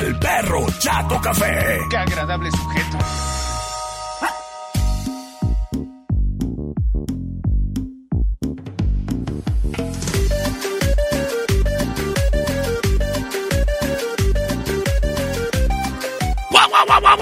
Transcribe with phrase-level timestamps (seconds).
[0.00, 1.78] del perro Chato Café.
[1.90, 2.98] Qué agradable sujeto.
[16.50, 17.16] ¡Guau, guau,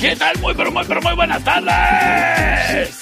[0.00, 0.38] ¿Qué tal?
[0.38, 3.00] Muy, pero muy, pero muy buenas tardes.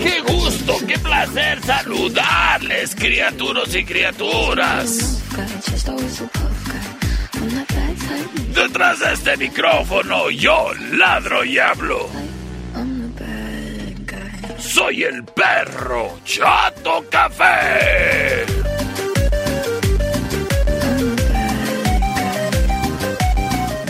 [0.00, 5.22] ¡Qué gusto, qué placer saludarles, criaturas y criaturas!
[8.54, 12.08] Detrás de este micrófono yo ladro y hablo.
[14.58, 18.51] Soy el perro Chato Café.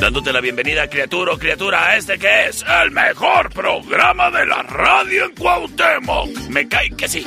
[0.03, 4.61] Dándote la bienvenida, criatura o criatura, a este que es el mejor programa de la
[4.65, 6.29] radio en Cuauhtémoc.
[6.49, 7.25] Me cae que sí.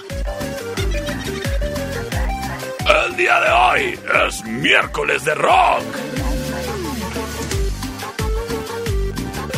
[3.06, 5.82] El día de hoy es miércoles de rock.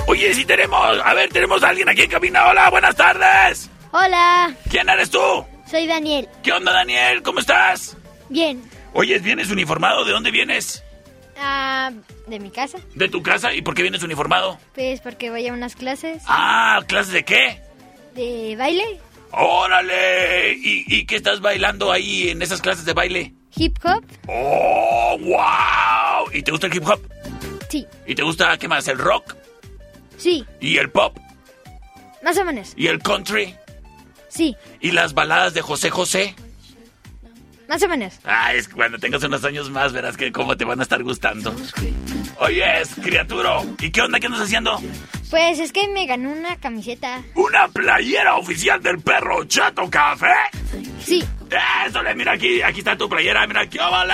[0.06, 2.46] Oye, si tenemos, a ver, tenemos a alguien aquí en cabina.
[2.48, 3.68] Hola, buenas tardes.
[3.90, 5.44] Hola, ¿Quién eres tú?
[5.70, 6.26] soy Daniel.
[6.42, 7.22] ¿Qué onda, Daniel?
[7.22, 7.98] ¿Cómo estás?
[8.30, 8.62] Bien.
[8.98, 10.06] Oye, ¿vienes uniformado?
[10.06, 10.82] ¿De dónde vienes?
[11.38, 11.92] Ah,
[12.26, 12.78] ¿De mi casa?
[12.94, 13.52] ¿De tu casa?
[13.52, 14.58] ¿Y por qué vienes uniformado?
[14.74, 17.60] Pues porque voy a unas clases Ah, ¿clases de qué?
[18.14, 18.98] de baile,
[19.32, 20.54] ¡Órale!
[20.54, 23.34] ¿Y, y qué estás bailando ahí en esas clases de baile?
[23.54, 24.02] hip hop.
[24.28, 26.30] ¡Oh, wow!
[26.32, 27.00] ¿Y te gusta el hip hop?
[27.68, 29.36] Sí, ¿Y te gusta, qué más, el rock?
[30.16, 31.18] sí, ¿Y el pop?
[32.22, 32.72] más o menos.
[32.76, 33.54] ¿Y el country?
[34.28, 36.34] Sí, ¿Y las baladas de José José?
[37.68, 38.14] Más o menos.
[38.24, 41.02] Ah, es que cuando tengas unos años más verás que cómo te van a estar
[41.02, 41.54] gustando.
[42.38, 43.60] Oye, es criatura.
[43.80, 44.20] ¿Y qué onda?
[44.20, 44.80] ¿Qué andas haciendo?
[45.30, 47.22] Pues es que me ganó una camiseta.
[47.34, 50.26] ¿Una playera oficial del perro Chato Café?
[51.02, 51.24] Sí,
[51.86, 54.12] Eso, mira aquí, aquí está tu playera, mira aquí, vale.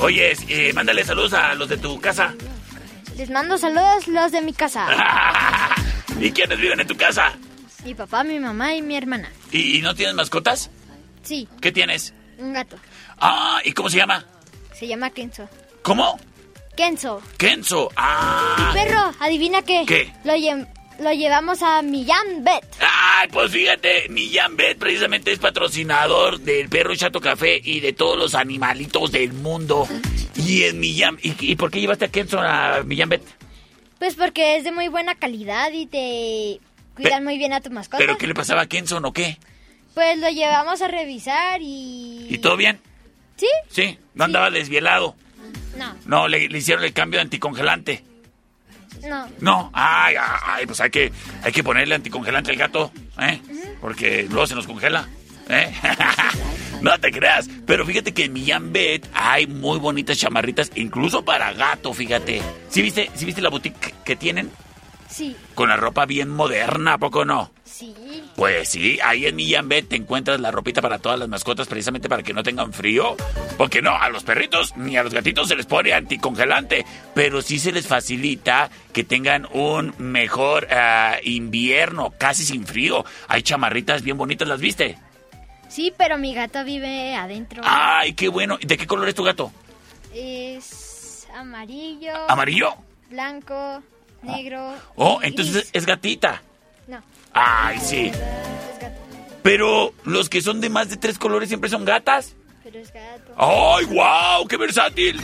[0.00, 2.34] Oye, eh, mándale saludos a los de tu casa.
[3.16, 4.86] les mando saludos los de mi casa.
[6.20, 7.32] ¿Y quiénes viven en tu casa?
[7.86, 9.30] Mi papá, mi mamá y mi hermana.
[9.52, 10.70] ¿Y, y no tienes mascotas?
[11.22, 12.12] Sí, ¿Qué tienes?
[12.38, 12.76] un gato.
[13.18, 14.24] Ah, ¿y cómo se llama?
[14.74, 15.48] Se llama Kenzo.
[15.82, 16.18] ¿Cómo?
[16.76, 17.22] Kenzo.
[17.38, 17.90] Kenzo.
[17.96, 18.72] Ah.
[18.74, 19.84] Perro, adivina qué.
[19.86, 20.12] ¿Qué?
[20.24, 20.66] Lo, lle-
[20.98, 22.64] lo llevamos a Millán Bet.
[22.80, 28.18] Ay, pues fíjate, Millán Bet precisamente es patrocinador del perro Chato Café y de todos
[28.18, 29.86] los animalitos del mundo.
[30.34, 31.18] Y en Millán...
[31.22, 33.22] ¿Y, y por qué llevaste a Kenzo a Millán Bet?
[34.00, 36.60] Pues porque es de muy buena calidad y te
[36.96, 37.98] cuidan Pe- muy bien a tu mascota.
[37.98, 39.38] ¿Pero qué le pasaba a Kenzo o qué?
[39.94, 42.26] Pues lo llevamos a revisar y...
[42.28, 42.80] ¿Y todo bien?
[43.36, 43.46] ¿Sí?
[43.70, 45.14] Sí, no andaba desvielado.
[45.76, 45.94] No.
[46.06, 48.02] No, le, le hicieron el cambio de anticongelante.
[49.06, 49.28] No.
[49.40, 51.12] No, ay, ay, pues hay que,
[51.42, 52.90] hay que ponerle anticongelante al gato,
[53.20, 53.40] ¿eh?
[53.80, 55.06] Porque luego se nos congela,
[55.50, 55.72] ¿eh?
[56.80, 61.52] no te creas, pero fíjate que en Millán Bet hay muy bonitas chamarritas, incluso para
[61.52, 62.40] gato, fíjate.
[62.70, 64.50] ¿Sí viste, sí viste la boutique que tienen?
[65.08, 65.36] Sí.
[65.54, 67.52] Con la ropa bien moderna, ¿a poco no?
[67.64, 67.94] Sí.
[68.36, 72.08] Pues sí, ahí en Millán Bet te encuentras la ropita para todas las mascotas precisamente
[72.08, 73.16] para que no tengan frío.
[73.56, 77.58] Porque no, a los perritos ni a los gatitos se les pone anticongelante, pero sí
[77.58, 83.04] se les facilita que tengan un mejor ah, invierno, casi sin frío.
[83.28, 84.98] Hay chamarritas bien bonitas, ¿las viste?
[85.68, 87.62] Sí, pero mi gato vive adentro.
[87.64, 88.58] Ay, qué bueno.
[88.60, 89.52] ¿De qué color es tu gato?
[90.14, 92.74] Es amarillo, ¿Amarillo?
[93.10, 93.82] blanco,
[94.26, 94.74] negro.
[94.96, 96.42] Oh, y entonces es gatita.
[96.86, 97.02] No,
[97.32, 98.12] Ay, sí.
[99.42, 102.34] Pero los que son de más de tres colores siempre son gatas.
[102.64, 103.32] Pero es gato.
[103.36, 104.46] ¡Ay, wow!
[104.48, 105.20] ¡Qué versátil!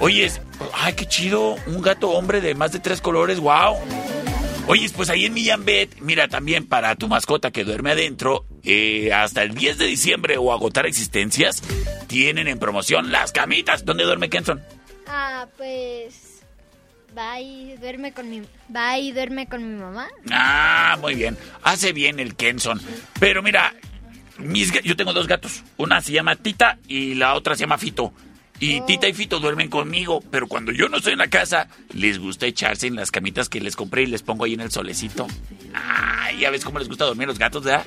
[0.00, 0.30] Oye,
[0.74, 1.56] ¡ay, qué chido!
[1.66, 3.76] Un gato hombre de más de tres colores, wow.
[4.68, 9.12] Oye, pues ahí en Millán Bet, mira, también para tu mascota que duerme adentro, eh,
[9.12, 11.62] hasta el 10 de diciembre o agotar existencias,
[12.08, 13.84] tienen en promoción las camitas.
[13.84, 14.60] ¿Dónde duerme Kenson?
[15.06, 16.25] Ah, pues
[17.16, 18.42] va y duerme con mi
[18.74, 20.08] va y duerme con mi mamá.
[20.30, 21.36] Ah, muy bien.
[21.62, 22.80] Hace bien el Kenson.
[23.18, 23.74] Pero mira,
[24.38, 25.62] mis yo tengo dos gatos.
[25.76, 28.12] Una se llama Tita y la otra se llama Fito.
[28.58, 32.18] Y Tita y Fito duermen conmigo, pero cuando yo no estoy en la casa, les
[32.18, 35.26] gusta echarse en las camitas que les compré y les pongo ahí en el solecito.
[35.74, 37.84] Ah, ya ves cómo les gusta dormir los gatos, ¿verdad?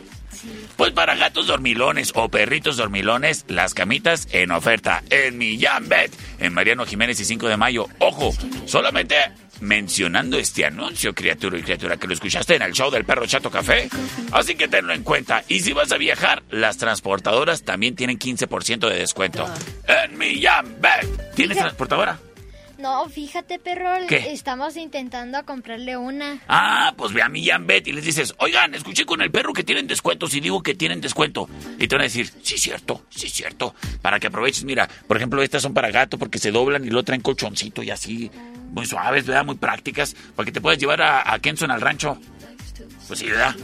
[0.75, 6.53] Pues para gatos dormilones o perritos dormilones, las camitas en oferta en mi Bed, en
[6.53, 7.87] Mariano Jiménez y 5 de mayo.
[7.99, 8.33] Ojo,
[8.65, 9.15] solamente
[9.61, 13.51] mencionando este anuncio, criatura y criatura, que lo escuchaste en el show del perro Chato
[13.51, 13.89] Café.
[14.31, 15.43] Así que tenlo en cuenta.
[15.47, 19.47] Y si vas a viajar, las transportadoras también tienen 15% de descuento.
[19.87, 20.41] En mi
[20.79, 21.33] Bed.
[21.35, 22.19] ¿Tienes transportadora?
[22.79, 24.31] No, fíjate, perro, ¿Qué?
[24.31, 26.39] estamos intentando comprarle una.
[26.47, 29.65] Ah, pues ve a mi Jambet y les dices, oigan, escuché con el perro que
[29.65, 31.49] tienen descuentos y digo que tienen descuento.
[31.77, 33.75] Y te van a decir, sí, cierto, sí, cierto.
[34.01, 37.03] Para que aproveches, mira, por ejemplo, estas son para gato porque se doblan y lo
[37.03, 38.31] traen colchoncito y así.
[38.71, 39.43] Muy suaves, ¿verdad?
[39.43, 42.17] Muy prácticas, para que te puedas llevar a, a Kenson al rancho.
[43.07, 43.55] Pues sí, ¿verdad?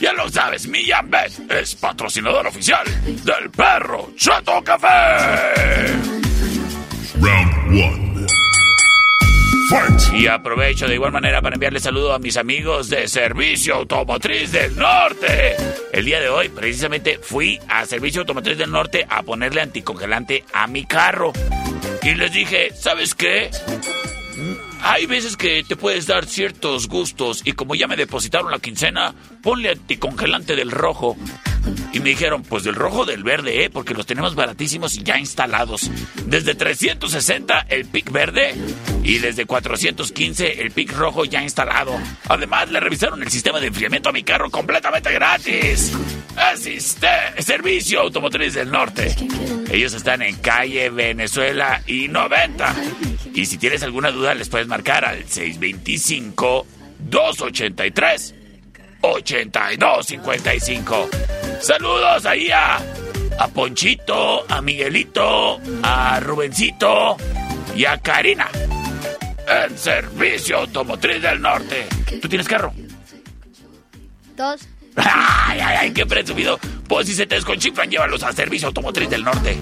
[0.00, 5.92] Ya lo sabes, mi Jambet es patrocinador oficial del perro Chato Café.
[7.20, 8.03] Round 1.
[10.12, 14.76] Y aprovecho de igual manera para enviarle saludo a mis amigos de Servicio Automotriz del
[14.76, 15.56] Norte.
[15.92, 20.66] El día de hoy, precisamente, fui a Servicio Automotriz del Norte a ponerle anticongelante a
[20.66, 21.32] mi carro.
[22.02, 23.50] Y les dije, ¿sabes qué?
[24.86, 29.14] Hay veces que te puedes dar ciertos gustos y como ya me depositaron la quincena,
[29.42, 31.16] ponle anticongelante del rojo.
[31.94, 33.70] Y me dijeron, pues del rojo del verde, ¿eh?
[33.70, 35.90] Porque los tenemos baratísimos y ya instalados.
[36.26, 38.54] Desde 360 el pic verde
[39.02, 41.98] y desde 415 el pic rojo ya instalado.
[42.28, 45.92] Además, le revisaron el sistema de enfriamiento a mi carro completamente gratis.
[46.36, 47.08] Asiste,
[47.38, 49.16] Servicio Automotriz del Norte.
[49.70, 52.74] Ellos están en calle Venezuela y 90.
[53.34, 56.66] Y si tienes alguna duda, les puedes marcar al 625
[56.98, 58.34] 283
[59.02, 61.10] 8255.
[61.60, 62.80] Saludos ahí a,
[63.38, 67.16] a Ponchito, a Miguelito, a Rubencito
[67.76, 68.48] y a Karina.
[69.46, 71.86] En Servicio Automotriz del Norte.
[72.20, 72.74] ¿Tú tienes carro?
[74.36, 74.66] Dos.
[74.96, 75.92] ¡Ay, ay, ay!
[75.92, 76.58] ¡Qué presumido!
[76.88, 79.56] Pues si se te desconchifran, llévalos a Servicio Automotriz del Norte.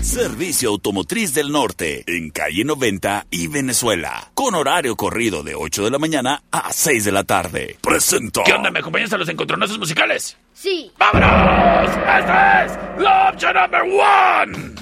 [0.00, 5.90] Servicio Automotriz del Norte, en calle 90 y Venezuela, con horario corrido de 8 de
[5.90, 7.76] la mañana a 6 de la tarde.
[7.82, 8.42] Presento.
[8.44, 8.70] ¿Qué onda?
[8.70, 10.36] ¿Me acompañas a los encontronazos musicales?
[10.52, 10.90] Sí.
[10.98, 11.90] ¡Vámonos!
[11.90, 14.74] ¡Esta es la opción number one!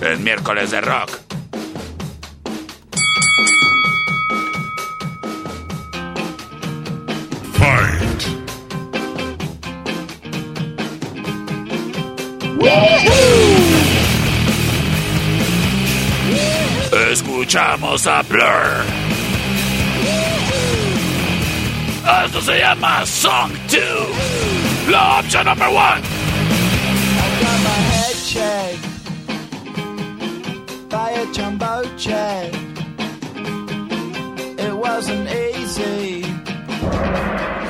[0.00, 1.10] Es miércoles de rock.
[7.54, 8.01] Fight.
[17.10, 18.84] Escuchamos a Blur.
[22.24, 24.90] Esto se llama Song 2.
[24.90, 26.02] La opción number one.
[27.42, 28.86] got my head checked
[30.88, 32.54] by a jumbo jet.
[34.58, 36.22] It wasn't easy.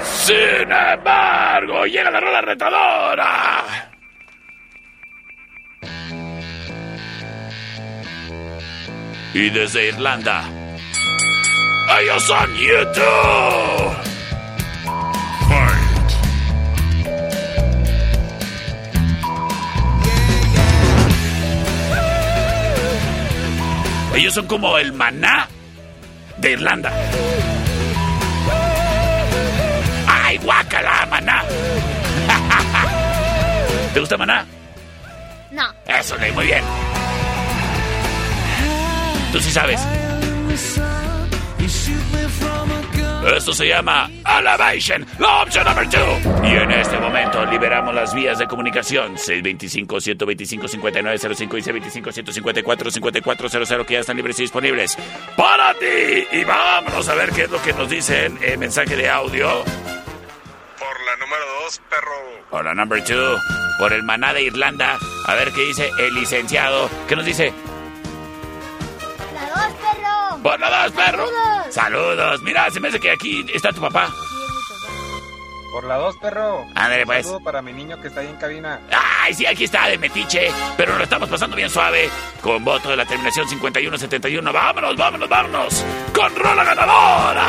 [0.04, 3.71] Sin embargo, llega la rola retadora.
[9.34, 10.44] Y desde Irlanda,
[11.98, 13.96] ellos son YouTube.
[15.48, 16.12] Fight.
[24.14, 25.48] Ellos son como el maná
[26.36, 26.92] de Irlanda.
[30.06, 31.42] ¡Ay, guácala, maná!
[33.94, 34.44] ¿Te gusta maná?
[35.50, 35.72] No.
[35.86, 36.91] Eso, muy bien.
[39.32, 39.80] Tú sí sabes.
[43.34, 46.20] Esto se llama Elevation, la opción número 2.
[46.44, 51.62] Y en este momento liberamos las vías de comunicación 625-125-5905 y
[52.02, 54.98] 625-154-5400 que ya están libres y disponibles
[55.34, 56.26] para ti.
[56.32, 59.64] Y vámonos a ver qué es lo que nos dicen en mensaje de audio.
[60.78, 62.12] Por la número 2, perro.
[62.50, 63.40] Por la number 2,
[63.78, 64.98] por el maná de Irlanda.
[65.26, 66.90] A ver qué dice el licenciado.
[67.08, 67.54] ¿Qué nos dice?
[70.42, 70.52] Dos.
[70.52, 71.26] Por la 2, perro.
[71.26, 71.74] Saludos.
[71.74, 72.42] Saludos.
[72.42, 74.10] Mira, se me hace que aquí está tu papá.
[75.72, 76.66] Por la 2, perro.
[76.74, 77.24] Ándale, pues.
[77.26, 78.80] Saludo para mi niño que está ahí en cabina.
[79.22, 82.10] Ay, sí, aquí está de metiche, pero lo estamos pasando bien suave.
[82.42, 84.52] Con voto de la terminación 5171.
[84.52, 85.84] Vámonos, vámonos, vámonos.
[86.14, 87.46] Con rola ganadora.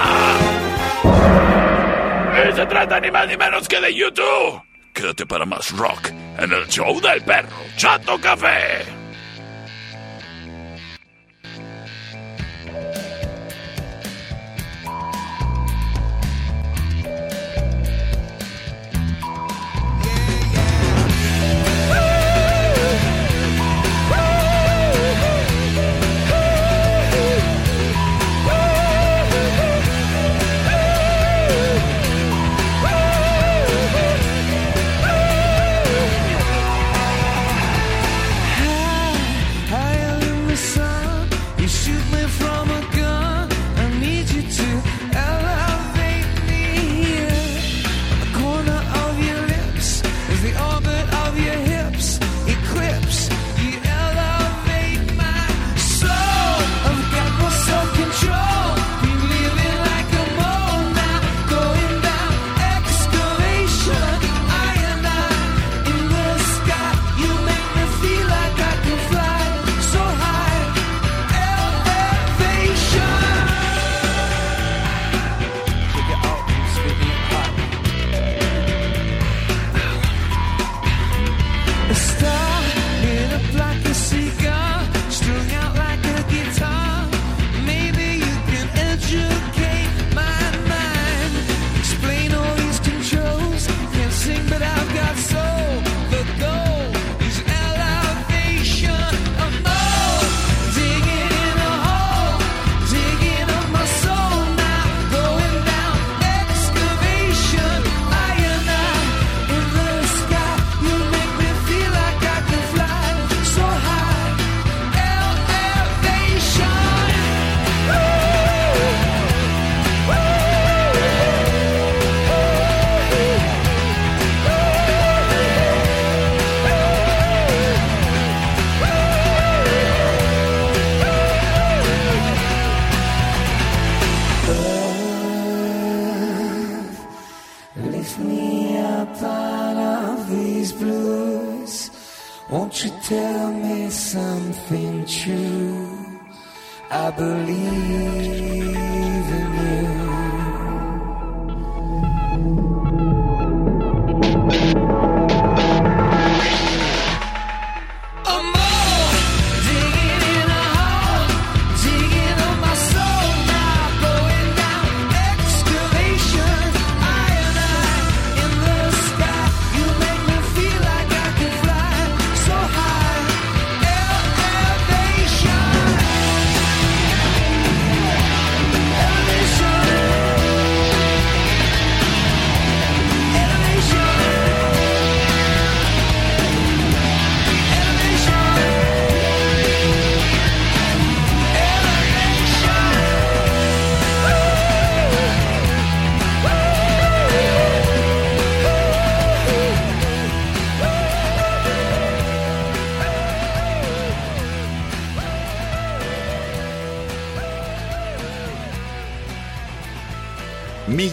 [2.34, 4.62] Y se trata ni más ni menos que de YouTube.
[4.94, 6.08] Quédate para más rock
[6.38, 9.03] en el show del perro Chato Café.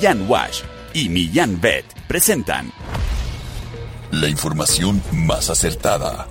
[0.00, 0.62] Millán Wash
[0.94, 2.72] y Millán Vet presentan
[4.12, 6.26] La información más acertada.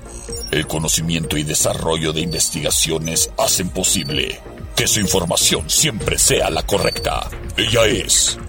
[0.50, 4.42] El conocimiento y desarrollo de investigaciones hacen posible
[4.76, 7.30] que su información siempre sea la correcta.
[7.58, 8.40] Ella es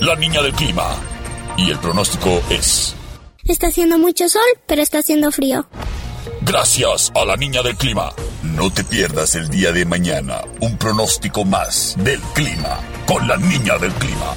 [0.00, 0.94] la niña del clima.
[1.56, 2.94] Y el pronóstico es,
[3.48, 5.66] Está haciendo mucho sol, pero está haciendo frío.
[6.42, 8.12] gracias a la niña del clima,
[8.44, 13.76] No te pierdas el día de mañana un pronóstico más del clima con la niña
[13.78, 14.36] del clima.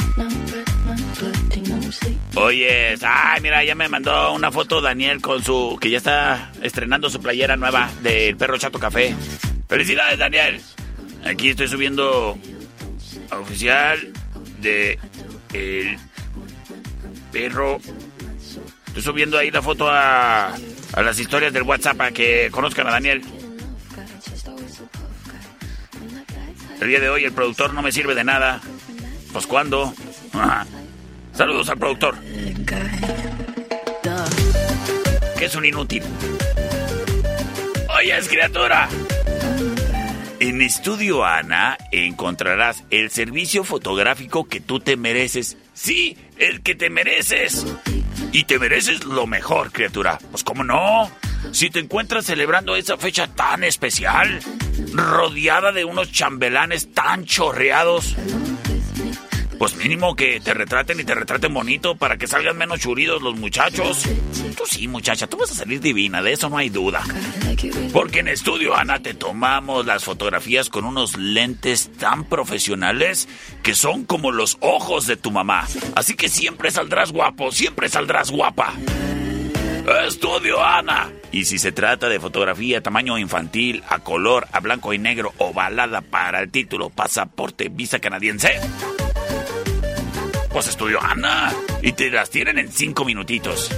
[2.35, 5.77] Oye, ay, mira, ya me mandó una foto Daniel con su.
[5.81, 9.13] que ya está estrenando su playera nueva del perro Chato Café.
[9.67, 10.61] ¡Felicidades, Daniel!
[11.25, 12.37] Aquí estoy subiendo
[13.31, 14.13] oficial
[14.59, 14.97] de
[15.53, 15.97] el
[17.31, 17.79] perro.
[18.87, 22.91] Estoy subiendo ahí la foto a, a las historias del WhatsApp para que conozcan a
[22.91, 23.21] Daniel.
[26.79, 28.61] El día de hoy el productor no me sirve de nada.
[29.33, 29.93] Pues cuándo.
[30.33, 30.65] Ajá.
[31.33, 32.15] Saludos al productor.
[35.37, 36.03] Que es un inútil.
[37.97, 38.89] Oye, criatura.
[40.39, 45.57] En Estudio Ana encontrarás el servicio fotográfico que tú te mereces.
[45.73, 47.65] Sí, el que te mereces.
[48.31, 50.17] Y te mereces lo mejor, criatura.
[50.31, 51.11] Pues cómo no.
[51.51, 54.39] Si te encuentras celebrando esa fecha tan especial,
[54.93, 58.15] rodeada de unos chambelanes tan chorreados,
[59.61, 63.37] pues mínimo que te retraten y te retraten bonito para que salgan menos churidos los
[63.37, 64.01] muchachos.
[64.57, 67.03] Tú sí, muchacha, tú vas a salir divina, de eso no hay duda.
[67.93, 73.29] Porque en Estudio Ana te tomamos las fotografías con unos lentes tan profesionales
[73.61, 75.67] que son como los ojos de tu mamá.
[75.93, 78.73] Así que siempre saldrás guapo, siempre saldrás guapa.
[80.07, 81.11] Estudio Ana.
[81.31, 86.01] Y si se trata de fotografía tamaño infantil, a color, a blanco y negro, ovalada
[86.01, 88.59] para el título Pasaporte Visa Canadiense,
[90.51, 91.53] pues Estudio Ana.
[91.81, 93.71] Y te las tienen en cinco minutitos.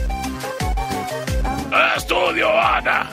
[1.96, 3.10] Estudio Ana.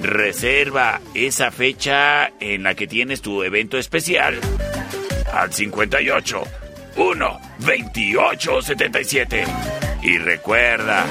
[0.00, 4.38] Reserva esa fecha en la que tienes tu evento especial
[5.32, 6.42] al 58
[6.96, 9.44] 1 28 77.
[10.02, 11.06] Y recuerda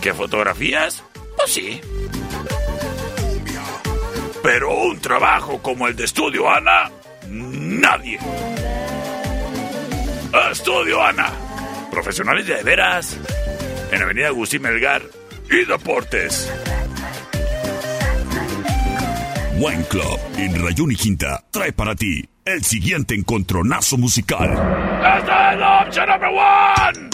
[0.00, 1.02] que fotografías,
[1.36, 1.80] pues sí.
[4.42, 6.90] Pero un trabajo como el de Estudio Ana,
[7.28, 8.18] nadie.
[10.32, 11.32] Estudio Ana.
[11.90, 13.16] Profesionales de veras.
[13.90, 15.02] En Avenida Agustín Melgar
[15.50, 16.50] y Deportes.
[19.56, 24.50] Wine Club en Rayón y Quinta trae para ti el siguiente encontronazo musical.
[24.50, 27.10] ¡Esta es la opción number one!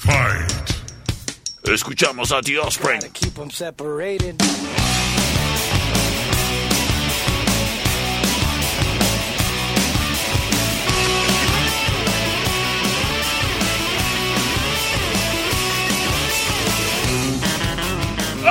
[0.00, 0.70] Fight!
[1.64, 3.00] Escuchamos a The Offspring.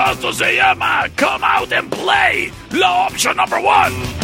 [0.06, 4.17] Esto se llama Come Out and Play, la opción number one.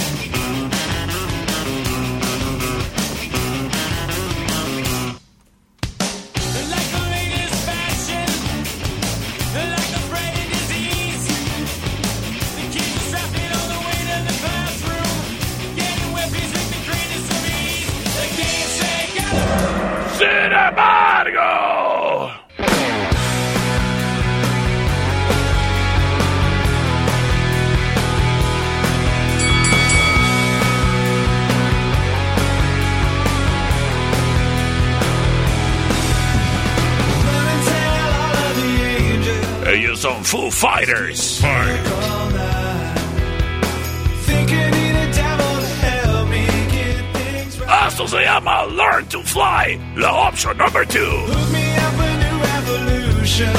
[47.13, 47.87] Things right.
[47.87, 50.99] Esto se llama Learn to Fly, la opción number two.
[50.99, 53.53] Hook me up a new revolution.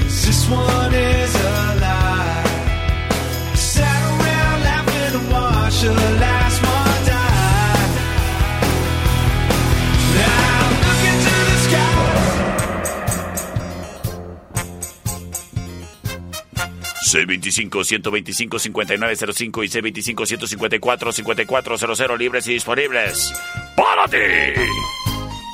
[0.00, 2.44] 'Cause this one is a lie.
[3.54, 6.39] Sat around laughing and watched the last
[17.14, 19.68] 625-125-5905 y
[20.14, 23.32] C25-154-5400 libres y disponibles.
[23.76, 24.16] ¡Para ti!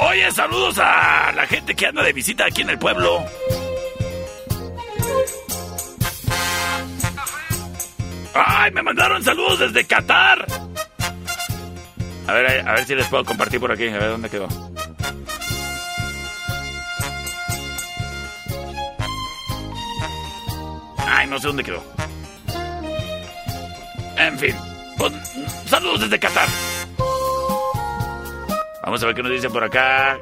[0.00, 3.24] Oye, saludos a la gente que anda de visita aquí en el pueblo.
[8.34, 10.46] ¡Ay, me mandaron saludos desde Qatar!
[12.26, 13.88] A ver, a ver si les puedo compartir por aquí.
[13.88, 14.48] A ver dónde quedó.
[21.28, 21.82] No sé dónde quedó.
[24.16, 24.54] En fin.
[24.96, 25.12] pues,
[25.66, 26.48] saludos desde Qatar.
[28.82, 30.18] Vamos a ver qué nos dice por acá.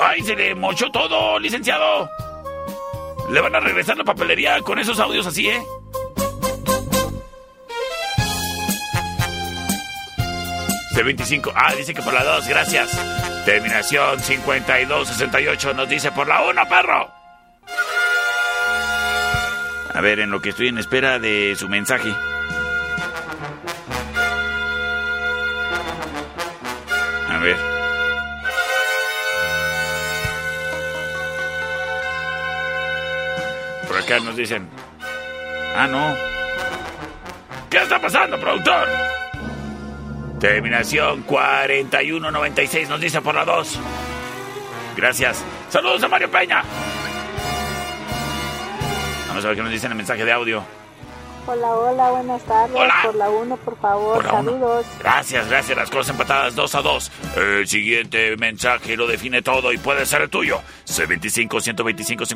[0.00, 2.08] ¡Ay, se le mochó todo, licenciado!
[3.30, 5.62] Le van a regresar la papelería con esos audios así, ¿eh?
[10.94, 11.52] C25.
[11.54, 13.37] Ah, dice que por la 2, gracias.
[13.48, 17.10] Terminación 5268 nos dice por la 1, perro.
[19.94, 22.12] A ver, en lo que estoy en espera de su mensaje.
[27.30, 27.56] A ver.
[33.88, 34.68] Por acá nos dicen.
[35.74, 36.14] Ah, no.
[37.70, 38.88] ¿Qué está pasando, productor?
[40.40, 43.78] Terminación 4196 nos dice por la 2.
[44.96, 45.44] Gracias.
[45.68, 46.62] Saludos a Mario Peña.
[49.28, 50.62] Vamos a ver qué nos dice en el mensaje de audio.
[51.46, 52.76] Hola, hola, buenas tardes.
[52.76, 52.94] Hola.
[53.02, 54.50] Por la 1, por favor, Por la uno.
[54.52, 54.86] saludos.
[55.00, 55.78] Gracias, gracias.
[55.78, 57.12] Las cosas empatadas 2 a 2.
[57.36, 60.60] El siguiente mensaje lo define todo y puede ser el tuyo.
[60.86, 62.26] C25 125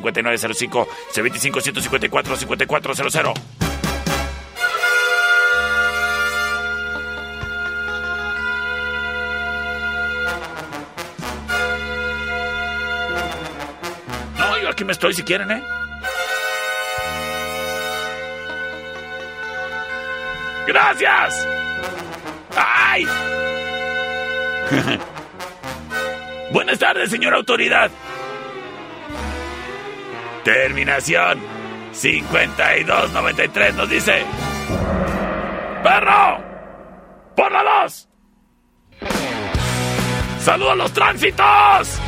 [14.73, 15.63] aquí me estoy si quieren, ¿eh?
[20.67, 21.47] ¡Gracias!
[22.55, 23.07] ¡Ay!
[26.51, 27.91] Buenas tardes, señora autoridad.
[30.43, 31.39] Terminación
[31.91, 34.25] 5293 nos dice...
[35.83, 36.43] ¡Perro!
[37.35, 38.09] ¡Por la 2!
[40.39, 42.02] ¡Saludos a los tránsitos!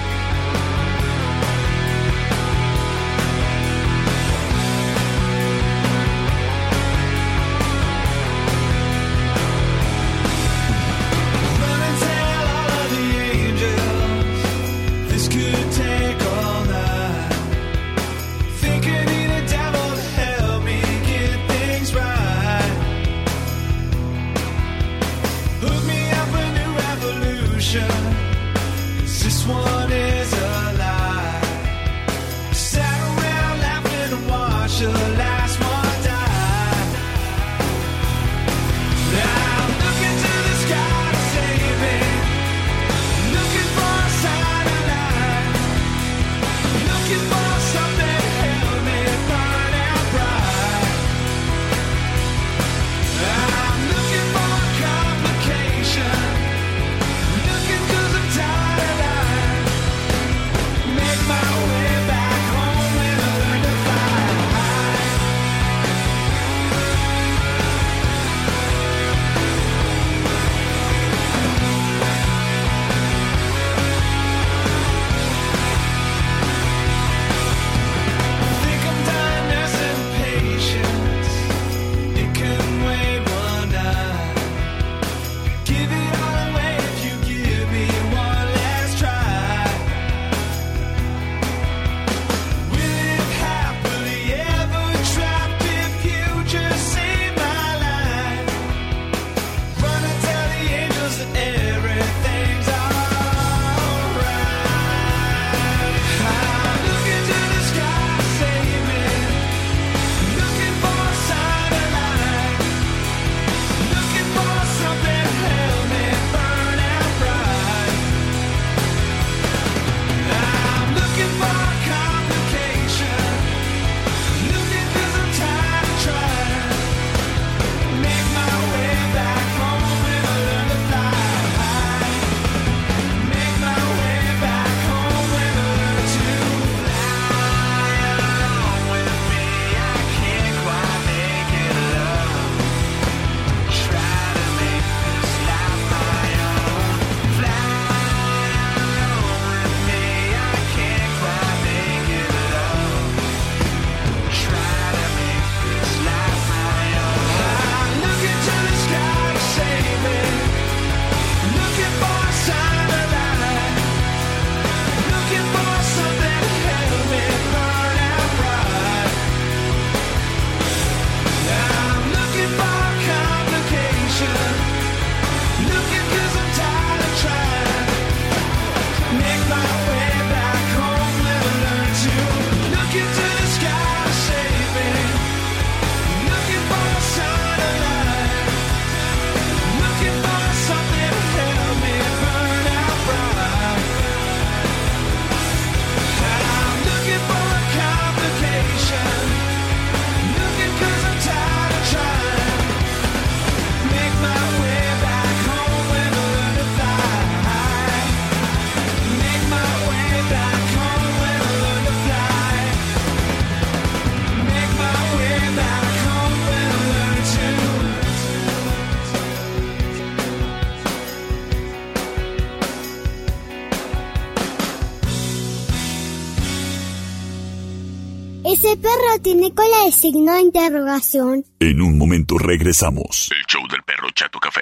[230.05, 231.43] Signo de interrogación?
[231.59, 233.27] En un momento regresamos.
[233.31, 234.61] El show del perro Chato Café.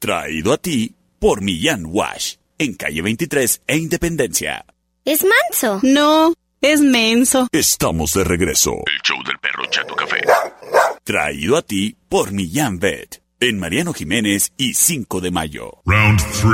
[0.00, 2.34] Traído a ti por Millán Wash.
[2.58, 4.64] En calle 23 e Independencia.
[5.04, 5.78] ¿Es manso?
[5.84, 7.46] No, es menso.
[7.52, 8.72] Estamos de regreso.
[8.84, 10.22] El show del perro Chato Café.
[11.04, 13.22] Traído a ti por Millán Vet.
[13.38, 15.82] En Mariano Jiménez y 5 de mayo.
[15.86, 16.52] Round 3.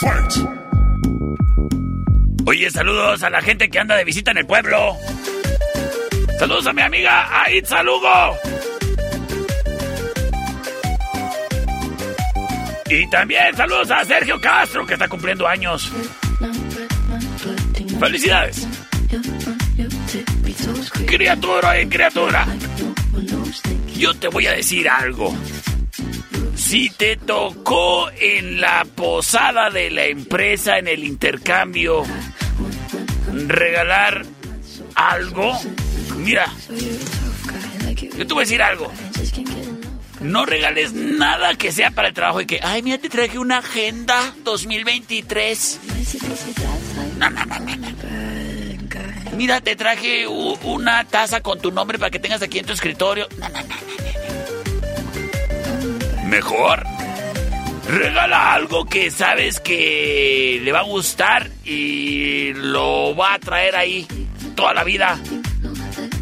[0.00, 0.32] Fight.
[2.46, 4.96] Oye, saludos a la gente que anda de visita en el pueblo.
[6.38, 8.38] Saludos a mi amiga Aitza Lugo.
[12.88, 15.90] Y también saludos a Sergio Castro, que está cumpliendo años.
[17.98, 18.66] ¡Felicidades!
[21.06, 22.46] Criatura y criatura.
[23.96, 25.34] Yo te voy a decir algo.
[26.54, 32.04] Si te tocó en la posada de la empresa, en el intercambio,
[33.46, 34.24] regalar
[34.94, 35.58] algo,
[36.16, 36.52] mira,
[38.16, 38.92] yo te voy a decir algo.
[40.20, 43.58] No regales nada que sea para el trabajo y que, ay, mira, te traje una
[43.58, 45.80] agenda 2023.
[47.18, 47.86] No, no, no, no, no.
[49.36, 53.28] Mira, te traje una taza con tu nombre para que tengas aquí en tu escritorio.
[56.26, 56.82] Mejor.
[57.88, 64.08] Regala algo que sabes que le va a gustar y lo va a traer ahí
[64.56, 65.20] toda la vida.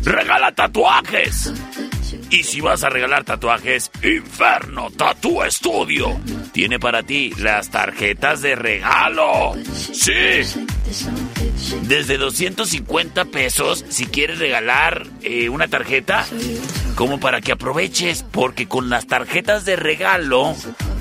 [0.05, 1.53] Regala tatuajes.
[2.31, 6.21] Y si vas a regalar tatuajes, Inferno Tattoo Studio
[6.53, 9.55] tiene para ti las tarjetas de regalo.
[9.73, 10.13] Sí.
[11.83, 16.27] Desde 250 pesos si quieres regalar eh, una tarjeta,
[16.95, 20.55] como para que aproveches, porque con las tarjetas de regalo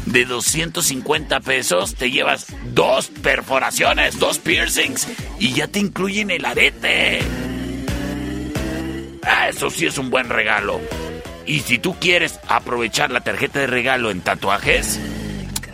[0.05, 5.07] de 250 pesos te llevas dos perforaciones, dos piercings
[5.39, 7.21] y ya te incluyen el arete.
[9.25, 10.79] Ah, Eso sí es un buen regalo.
[11.45, 14.99] Y si tú quieres aprovechar la tarjeta de regalo en tatuajes,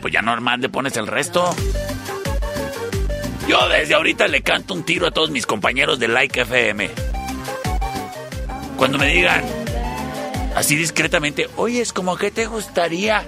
[0.01, 1.55] pues ya normal le pones el resto.
[3.47, 6.89] Yo desde ahorita le canto un tiro a todos mis compañeros de Like FM.
[8.77, 9.43] Cuando me digan
[10.55, 13.25] así discretamente, oye, es como que te gustaría.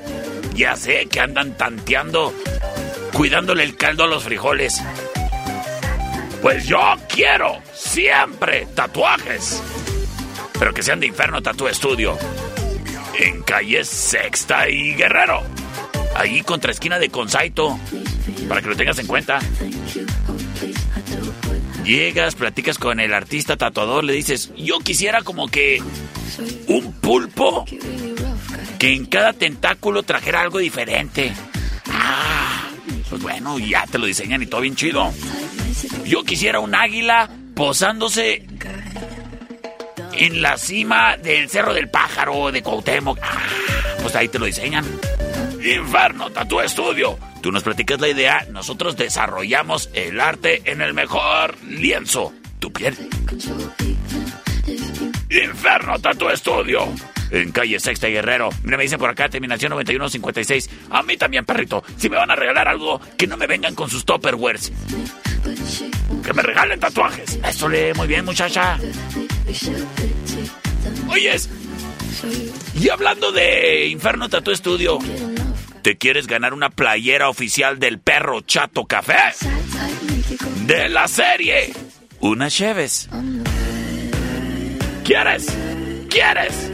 [0.56, 2.34] Ya sé que andan tanteando,
[3.14, 4.82] cuidándole el caldo a los frijoles.
[6.42, 9.62] Pues yo quiero siempre tatuajes.
[10.62, 12.16] Pero que sean de Inferno Tattoo Studio.
[13.18, 15.42] En calle Sexta y Guerrero.
[16.16, 17.80] Ahí contra esquina de Consaito.
[18.48, 19.40] Para que lo tengas en cuenta.
[21.84, 25.82] Llegas, platicas con el artista tatuador, le dices, yo quisiera como que
[26.68, 27.66] un pulpo
[28.78, 31.34] que en cada tentáculo trajera algo diferente.
[31.92, 32.70] Ah,
[33.10, 35.12] pues bueno, ya te lo diseñan y todo bien chido.
[36.06, 38.46] Yo quisiera un águila posándose
[40.14, 43.20] en la cima del Cerro del Pájaro de Cuauhtémoc.
[43.22, 43.48] Ah,
[44.02, 44.86] pues ahí te lo diseñan.
[45.64, 47.18] Inferno Tattoo Studio.
[47.42, 52.96] Tú nos platicas la idea, nosotros desarrollamos el arte en el mejor lienzo, tu piel.
[55.32, 56.94] Inferno Tattoo Studio.
[57.32, 58.50] En calle Sexta y Guerrero.
[58.64, 60.70] Mira, me dicen por acá, terminación 9156.
[60.90, 61.84] A mí también, perrito.
[61.96, 64.72] Si me van a regalar algo, que no me vengan con sus topperwares.
[66.24, 67.40] Que me regalen tatuajes.
[67.48, 68.78] Eso lee muy bien, muchacha.
[71.08, 71.50] Oyes.
[72.76, 75.00] Y hablando de Inferno Tattoo Studio,
[75.82, 79.34] ¿te quieres ganar una playera oficial del perro Chato Café?
[80.66, 81.74] De la serie.
[82.20, 83.10] Una Cheves.
[85.04, 85.48] ¿Quieres?
[86.10, 86.72] ¿Quieres?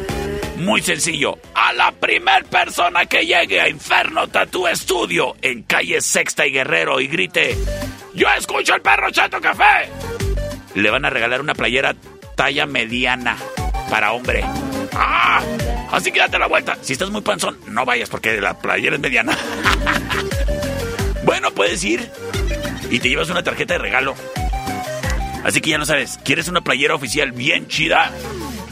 [0.57, 1.37] Muy sencillo.
[1.53, 6.99] A la primer persona que llegue a Inferno Tattoo Studio en calle Sexta y Guerrero
[6.99, 7.57] y grite:
[8.13, 9.89] ¡Yo escucho el perro Chato Café!
[10.75, 11.95] Le van a regalar una playera
[12.35, 13.37] talla mediana
[13.89, 14.43] para hombre.
[14.93, 15.41] ¡Ah!
[15.91, 16.77] Así que date la vuelta.
[16.81, 19.37] Si estás muy panzón, no vayas porque la playera es mediana.
[21.23, 22.09] bueno, puedes ir
[22.89, 24.15] y te llevas una tarjeta de regalo.
[25.47, 28.11] Así que ya lo sabes, ¿quieres una playera oficial bien chida?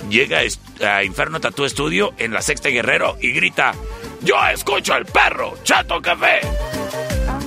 [0.09, 0.41] Llega
[0.85, 3.73] a Inferno Tattoo Studio en la Sexta Guerrero y grita:
[4.21, 6.41] ¡Yo escucho al perro, Chato Café!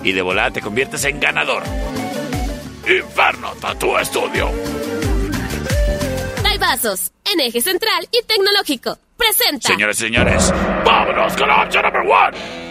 [0.03, 1.63] Y de volada te conviertes en ganador.
[2.89, 4.51] Inferno Tattoo Studio.
[6.59, 8.99] Vasos, en eje central y tecnológico.
[9.17, 9.69] Presenta.
[9.69, 10.53] Señores y señores,
[10.85, 12.68] vámonos con la opción number one.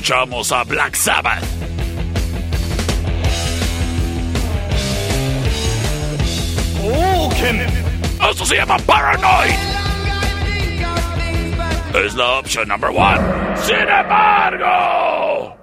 [0.00, 1.44] Escuchamos a Black Sabbath.
[6.82, 7.66] ¡Oh, qué...
[8.30, 9.52] Esto se llama Paranoid.
[12.02, 13.20] Es la opción number one.
[13.56, 15.58] Sin embargo...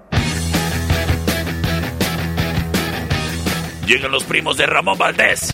[3.86, 5.52] Llegan los primos de Ramón Valdés.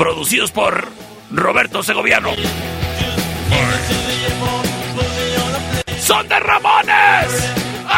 [0.00, 0.88] Producidos por
[1.30, 2.30] Roberto Segoviano.
[6.00, 7.52] Son de Ramones.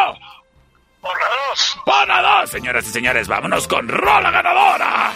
[1.01, 1.79] Por la dos.
[1.87, 3.27] Por la dos, señoras y señores.
[3.27, 5.13] Vámonos con Rola Ganadora.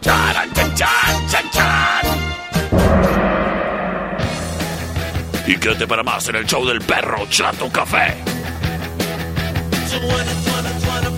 [0.00, 2.06] Charan, chan, chan, chan, chan.
[5.46, 8.16] Y quédate para más en el show del perro Chato Café.
[9.90, 11.17] It's a one, it's one, it's one,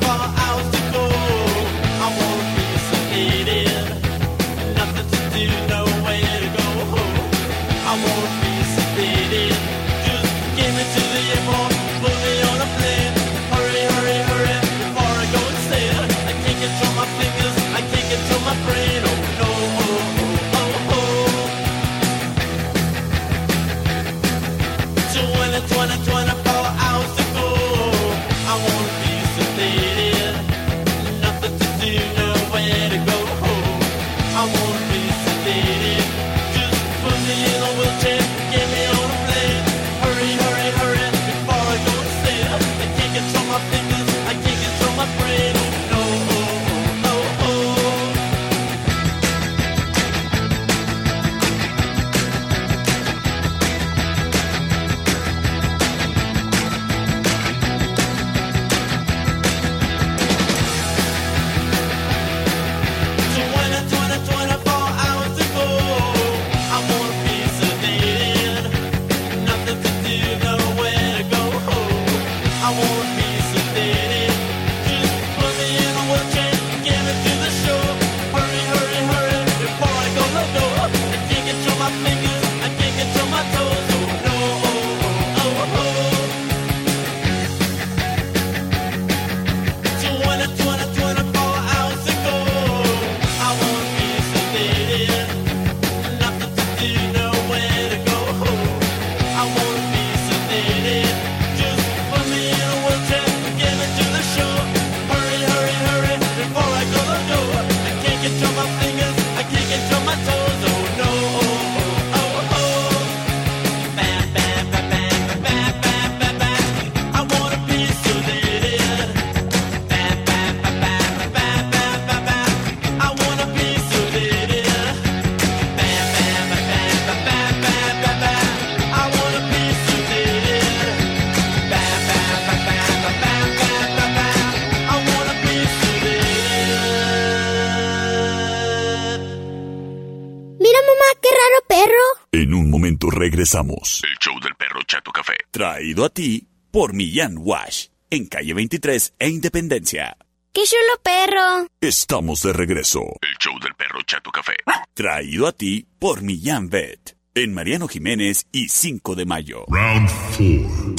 [143.51, 144.03] regresamos.
[144.05, 145.35] El show del perro Chato Café.
[145.51, 147.87] Traído a ti por Millán Wash.
[148.11, 150.17] En calle 23 e Independencia.
[150.53, 151.69] ¡Qué chulo perro!
[151.81, 153.01] Estamos de regreso.
[153.23, 154.57] El show del perro Chato Café.
[154.94, 157.17] Traído a ti por Millán Vet.
[157.35, 159.65] En Mariano Jiménez y 5 de mayo.
[159.69, 160.94] Round 4.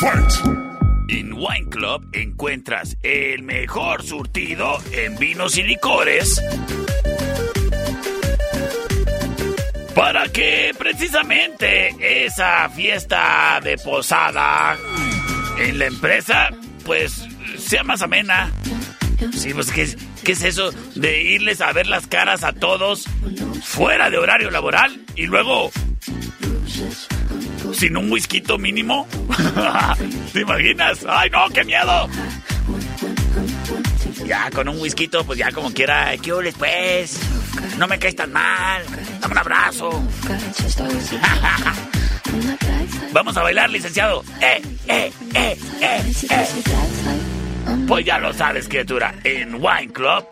[0.00, 0.66] Fight.
[1.08, 6.40] En Wine Club encuentras el mejor surtido en vinos y licores.
[9.96, 14.76] Para que precisamente esa fiesta de posada
[15.58, 16.50] en la empresa,
[16.84, 17.26] pues
[17.56, 18.52] sea más amena.
[19.32, 23.06] Sí, pues ¿Qué es eso de irles a ver las caras a todos
[23.62, 25.70] fuera de horario laboral y luego
[27.72, 29.08] sin un whisky mínimo?
[30.34, 31.06] ¿Te imaginas?
[31.08, 32.10] ¡Ay, no, qué miedo!
[34.26, 37.20] Ya con un whisky, pues ya como quiera, ¿qué hules, pues?
[37.78, 38.82] No me caes tan mal.
[39.20, 39.90] Dame un abrazo.
[43.12, 44.24] Vamos a bailar, licenciado.
[44.40, 46.46] Eh, eh, eh, eh, eh.
[47.86, 49.14] Pues ya lo sabes, criatura.
[49.22, 50.24] En Wine Club,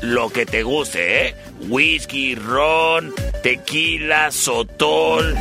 [0.00, 1.34] lo que te guste, ¿eh?
[1.68, 3.12] Whisky, ron,
[3.42, 5.36] tequila, sotol.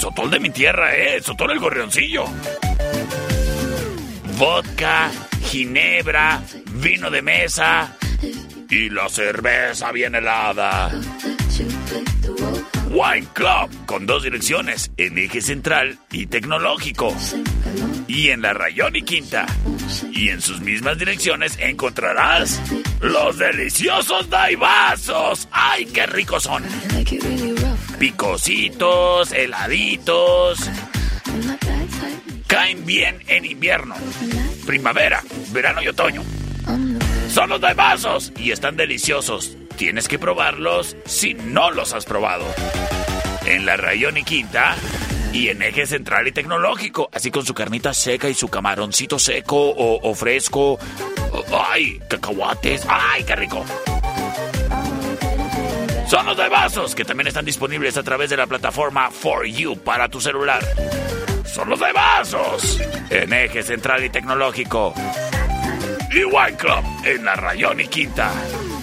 [0.00, 1.20] Sotol de mi tierra, ¿eh?
[1.20, 2.24] Sotol el gorrioncillo.
[4.38, 5.10] Vodka,
[5.42, 6.42] ginebra,
[6.74, 7.96] vino de mesa
[8.70, 10.90] y la cerveza bien helada.
[12.92, 17.16] Wine Club, con dos direcciones, en eje central y tecnológico.
[18.06, 19.46] Y en la Rayón y Quinta.
[20.12, 22.60] Y en sus mismas direcciones encontrarás
[23.00, 25.48] los deliciosos daibazos.
[25.50, 26.64] ¡Ay, qué ricos son!
[27.98, 30.70] Picositos, heladitos.
[32.46, 33.94] Caen bien en invierno,
[34.62, 36.22] primavera, verano y otoño.
[37.28, 39.56] Son los daibazos y están deliciosos.
[39.76, 42.44] Tienes que probarlos si no los has probado.
[43.46, 44.76] En la Rayón y Quinta
[45.32, 49.56] y en eje central y tecnológico, así con su carnita seca y su camaroncito seco
[49.56, 50.78] o, o fresco.
[51.70, 52.84] ¡Ay, cacahuates!
[52.88, 53.64] ¡Ay, qué rico!
[56.06, 59.78] Son los de vasos que también están disponibles a través de la plataforma For You
[59.78, 60.62] para tu celular.
[61.52, 62.80] Son los de vasos
[63.10, 64.94] en eje central y tecnológico.
[66.10, 68.32] Y Wine Club en la Rayón y Quinta.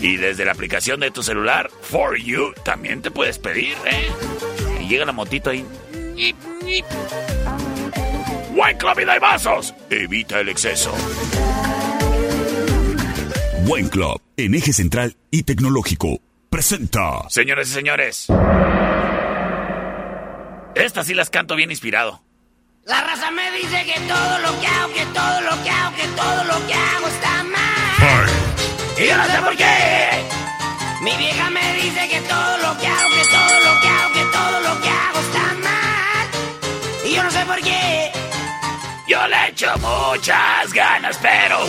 [0.02, 4.08] Y desde la aplicación de tu celular, For You, también te puedes pedir, ¿eh?
[4.82, 5.66] Y llega la motito ahí.
[8.54, 9.74] Wine Club y de vasos.
[9.90, 10.94] Evita el exceso.
[13.66, 16.20] Wine Club, en eje central y tecnológico,
[16.52, 17.28] presenta.
[17.30, 18.28] Señores y señores.
[20.76, 22.29] Estas sí las canto bien inspirado.
[22.90, 26.08] La raza me dice que todo lo que hago, que todo lo que hago, que
[26.08, 28.28] todo lo que hago está mal.
[28.98, 30.10] Y yo no sé por qué.
[31.04, 34.24] Mi vieja me dice que todo lo que hago, que todo lo que hago, que
[34.36, 36.28] todo lo que hago está mal.
[37.06, 38.12] Y yo no sé por qué.
[39.08, 41.60] Yo le echo muchas ganas, pero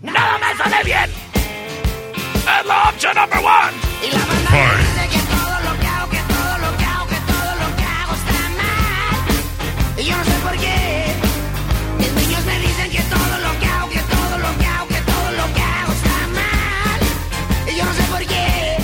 [0.00, 1.10] nada me sale bien.
[1.34, 3.76] Es la opción number one.
[4.02, 4.81] Y la banda
[10.02, 11.14] Y yo no sé por qué.
[11.96, 15.00] Mis niños me dicen que todo lo que hago, que todo lo que hago, que
[15.12, 17.00] todo lo que hago está mal.
[17.70, 18.78] Y yo no sé por qué.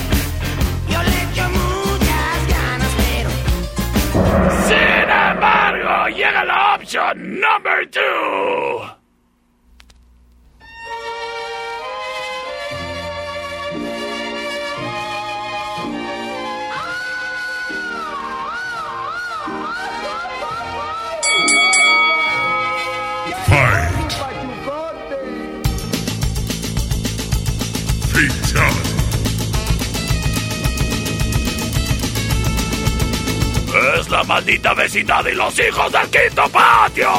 [0.87, 3.29] Yo le echo muchas ganas, pero
[4.69, 8.98] Sin embargo, llega la opción number two.
[34.09, 37.09] La maldita vecindad y los hijos del quinto patio.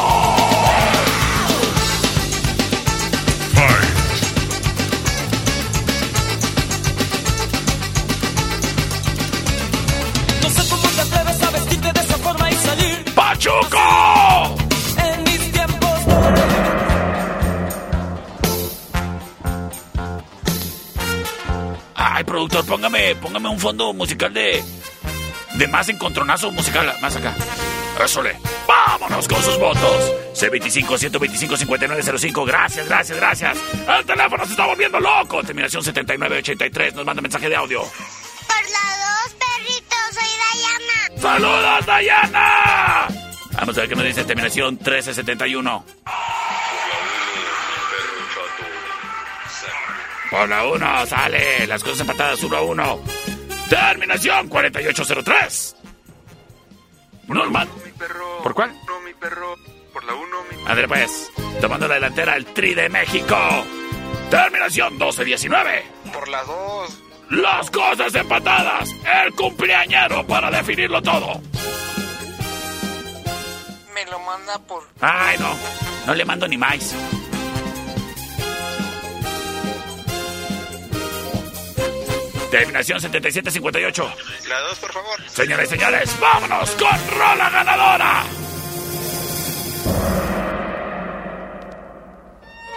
[10.42, 13.04] No sé cómo te atreves a vestirte de esa forma y salir.
[13.14, 14.56] ¡Pachuco!
[14.98, 16.00] En mis tiempos.
[21.94, 24.79] Ay, productor, póngame, póngame un fondo musical de.
[25.60, 26.92] De más encontronazo musical.
[27.02, 27.36] Más acá.
[28.02, 28.34] Eso le.
[28.66, 30.14] ¡Vámonos con sus votos!
[30.34, 32.46] C25-125-5905.
[32.46, 33.58] Gracias, gracias, gracias.
[33.86, 35.42] El teléfono se está volviendo loco.
[35.42, 36.94] Terminación 7983.
[36.94, 37.82] Nos manda mensaje de audio.
[37.82, 41.10] Por la dos, perrito, soy Dayana.
[41.20, 43.08] ¡Saludos, Dayana!
[43.52, 45.84] Vamos a ver qué nos dice terminación 1371.
[50.30, 51.66] Por la 1 sale.
[51.66, 53.00] Las cosas empatadas 1 a 1.
[53.70, 55.76] Terminación 4803.
[57.28, 57.68] Normal.
[58.42, 58.74] ¿Por cuál?
[58.84, 59.54] No, mi perro.
[59.92, 61.30] Por la 1, mi pues.
[61.60, 63.36] Tomando la delantera el Tri de México.
[64.28, 65.84] Terminación 1219.
[66.12, 67.02] Por la 2.
[67.30, 68.90] Las cosas empatadas.
[69.24, 71.40] El cumpleañero para definirlo todo.
[73.94, 74.82] Me lo manda por.
[75.00, 75.56] Ay, no.
[76.06, 76.92] No le mando ni más.
[82.50, 84.14] Terminación 7758.
[84.48, 85.20] La 2, por favor.
[85.28, 88.24] Señores y señores, vámonos con Rola Ganadora.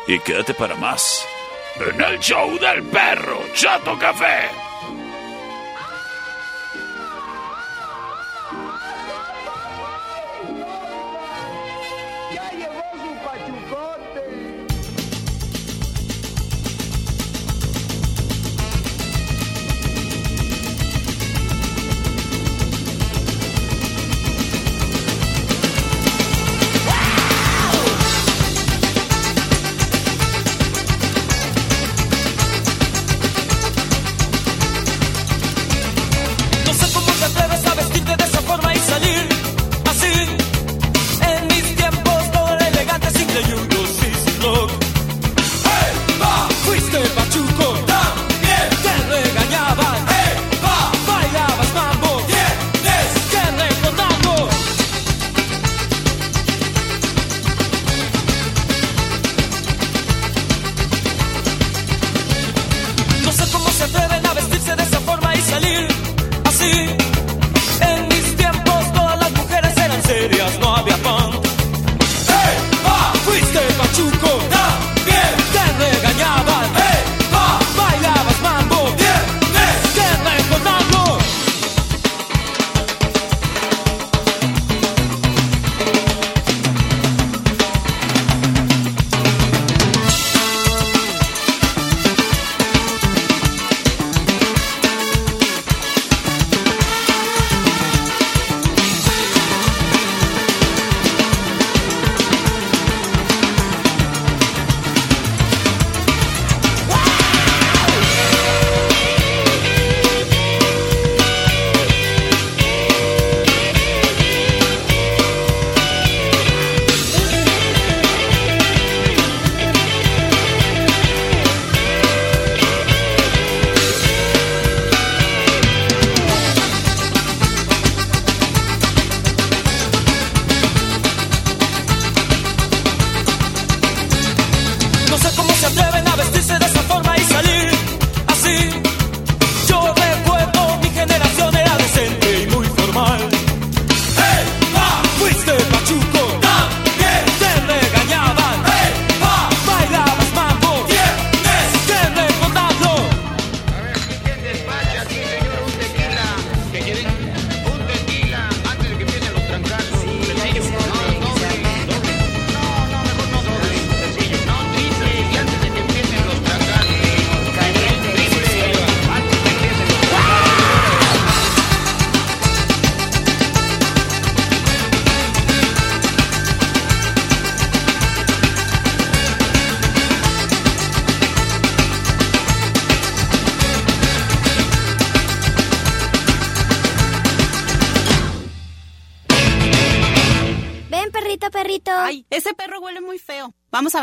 [0.07, 1.25] Y quédate para más.
[1.79, 4.49] en el show del perro Chato Café.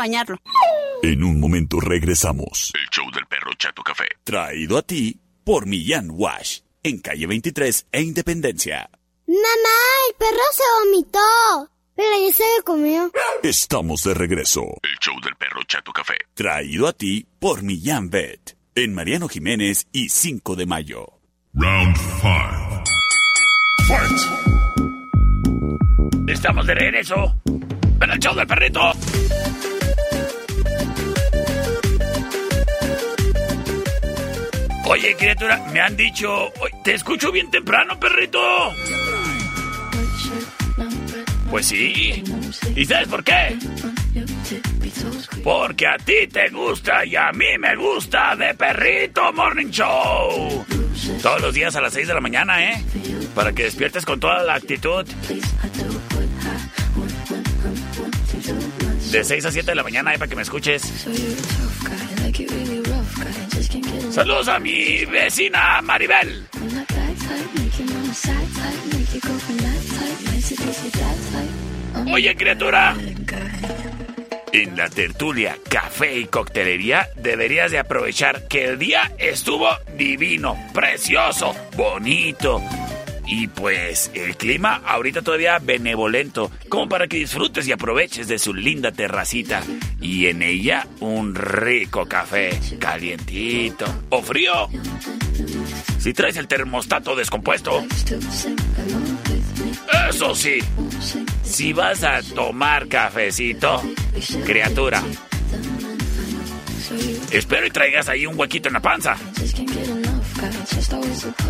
[0.01, 0.37] Bañarlo.
[1.03, 2.71] En un momento regresamos.
[2.75, 4.05] El show del perro Chato Café.
[4.23, 6.59] Traído a ti por Millán Wash.
[6.83, 8.89] En calle 23 e Independencia.
[9.27, 9.79] Mamá,
[10.09, 11.19] el perro se vomitó.
[11.95, 13.11] Pero ya se lo comió.
[13.43, 14.61] Estamos de regreso.
[14.81, 16.15] El show del perro Chato Café.
[16.33, 18.57] Traído a ti por Millán Vet.
[18.73, 21.19] En Mariano Jiménez y 5 de mayo.
[21.53, 22.83] Round 5.
[23.87, 24.19] Fight!
[26.29, 27.35] Estamos de regreso
[28.01, 28.79] en el show del perrito.
[34.91, 36.51] Oye, criatura, me han dicho...
[36.59, 38.39] "Oye, Te escucho bien temprano, perrito.
[41.49, 42.21] Pues sí.
[42.75, 43.57] ¿Y sabes por qué?
[45.45, 50.65] Porque a ti te gusta y a mí me gusta de Perrito Morning Show.
[51.21, 52.83] Todos los días a las 6 de la mañana, ¿eh?
[53.33, 55.05] Para que despiertes con toda la actitud.
[59.11, 60.19] De 6 a 7 de la mañana, ¿eh?
[60.19, 60.83] Para que me escuches.
[64.11, 66.45] Saludos a mi vecina Maribel.
[72.11, 72.95] Oye, criatura.
[74.51, 81.55] En la tertulia, café y coctelería deberías de aprovechar que el día estuvo divino, precioso,
[81.77, 82.61] bonito.
[83.27, 88.53] Y pues el clima ahorita todavía benevolento, como para que disfrutes y aproveches de su
[88.53, 89.61] linda terracita.
[90.01, 94.67] Y en ella un rico café, calientito o frío.
[95.99, 97.85] Si traes el termostato descompuesto.
[100.09, 100.59] Eso sí,
[101.43, 103.81] si vas a tomar cafecito,
[104.45, 105.01] criatura,
[107.31, 109.15] Espero y traigas ahí un huequito en la panza.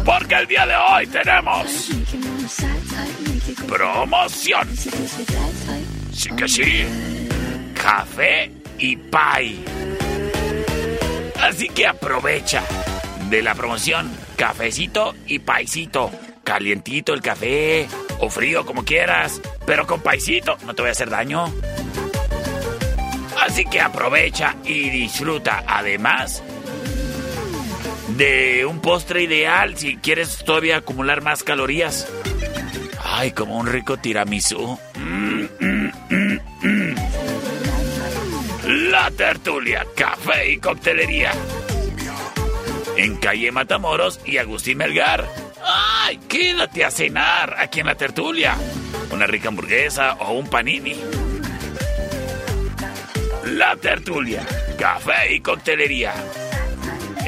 [0.05, 1.89] Porque el día de hoy tenemos
[3.67, 4.67] promoción.
[6.11, 6.85] Sí que sí.
[7.73, 9.65] Café y pay.
[11.41, 12.63] Así que aprovecha
[13.29, 16.11] de la promoción cafecito y paisito.
[16.43, 17.87] Calientito el café
[18.19, 21.51] o frío como quieras, pero con paisito no te voy a hacer daño.
[23.41, 25.63] Así que aprovecha y disfruta.
[25.65, 26.43] Además
[28.21, 32.07] de un postre ideal si quieres todavía acumular más calorías.
[33.03, 34.77] Ay, como un rico tiramisú.
[34.95, 35.91] Mm, mm,
[36.61, 36.95] mm.
[38.91, 41.31] La tertulia, café y coctelería.
[42.95, 45.27] En calle Matamoros y Agustín Melgar.
[45.65, 46.19] ¡Ay!
[46.29, 48.55] Quédate a cenar aquí en la tertulia.
[49.11, 50.95] Una rica hamburguesa o un panini.
[53.45, 54.45] La tertulia,
[54.77, 56.13] café y coctelería.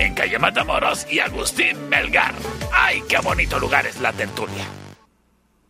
[0.04, 2.36] En calle Matamoros y Agustín Melgar.
[2.74, 4.68] ¡Ay, qué bonito lugar es la tertulia!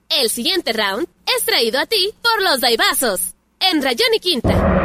[0.09, 1.07] El siguiente round
[1.37, 3.35] es traído a ti por los Daibazos.
[3.59, 4.82] En Rayón y Quinta.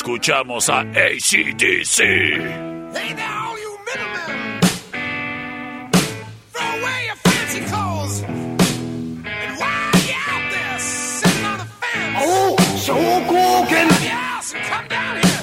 [0.00, 1.98] Escuchamos a ACDC.
[2.00, 4.60] Hey now, all you middlemen!
[6.52, 8.22] Throw away your fancy clothes!
[8.22, 12.16] And while you're out there sitting on the fence...
[12.18, 12.94] Oh, so
[13.28, 13.90] cooking!
[14.02, 15.42] Yeah, so come down here!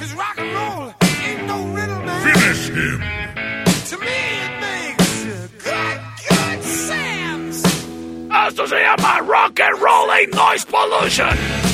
[0.00, 0.92] Cause rock and roll
[1.22, 2.34] ain't no riddle, man!
[2.34, 2.98] Finish him.
[3.90, 5.24] To me, it makes
[5.62, 7.62] good, good sense!
[8.28, 11.73] Esto se llama Rock and Roll and Noise Pollution.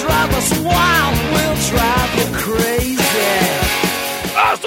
[0.00, 1.14] Drive us wild.
[1.32, 3.04] We'll drive crazy.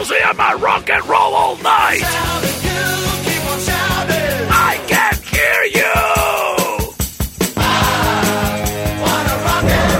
[0.07, 1.99] Se llama Rock and Roll All Night.
[1.99, 2.79] Shouting, you
[3.25, 4.47] keep on shouting.
[4.49, 5.93] I can't hear you.
[9.03, 9.97] Wanna rock it.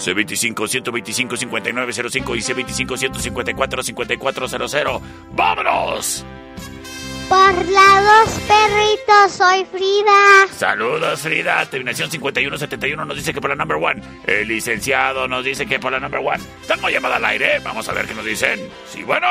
[0.00, 5.00] C25 125 5905 y C25 154 5400.
[5.30, 6.24] ¡Vámonos!
[7.28, 10.46] Por la dos perritos, soy Frida.
[10.56, 11.64] Saludos, Frida.
[11.66, 14.02] Terminación 5171 nos dice que por la number one.
[14.26, 16.42] El licenciado nos dice que por la number one.
[16.66, 17.60] Tengo llamada al aire.
[17.60, 18.68] Vamos a ver qué nos dicen.
[18.86, 19.26] Sí, bueno.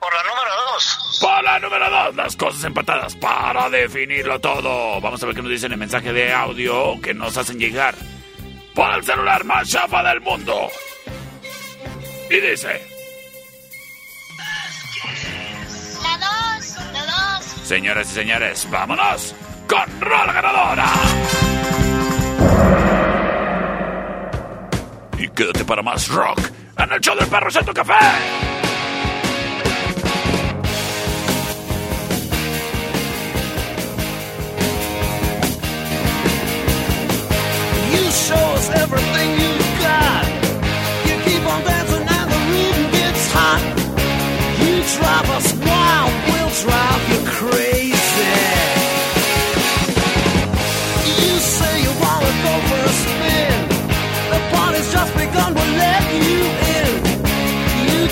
[0.00, 1.18] Por la número dos.
[1.20, 2.16] Por la número dos.
[2.16, 5.00] Las cosas empatadas para definirlo todo.
[5.00, 7.94] Vamos a ver qué nos dicen en mensaje de audio que nos hacen llegar.
[8.74, 10.68] Por el celular más chafa del mundo.
[12.30, 12.90] Y dice...
[17.70, 19.32] Señoras y señores, vámonos
[19.68, 20.86] con Rola Ganadora.
[25.16, 26.40] Y quédate para más rock
[26.76, 27.94] en el show del perro Santo Café.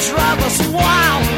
[0.08, 1.37] Drive us wild,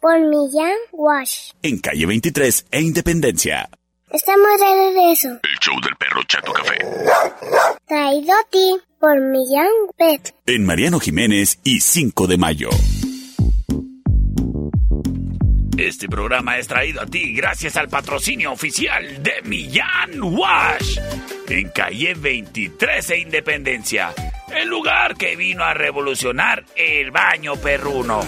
[0.00, 1.52] Por Millán Wash.
[1.62, 3.68] En calle 23 e Independencia.
[4.10, 5.28] Estamos de regreso.
[5.42, 6.78] El show del perro Chato Café.
[7.86, 10.34] Traído a ti por Millán Pet.
[10.46, 12.68] En Mariano Jiménez y 5 de mayo.
[15.78, 20.98] Este programa es traído a ti gracias al patrocinio oficial de Millán Wash.
[21.48, 24.14] En calle 23 e Independencia.
[24.54, 28.20] El lugar que vino a revolucionar el baño perruno.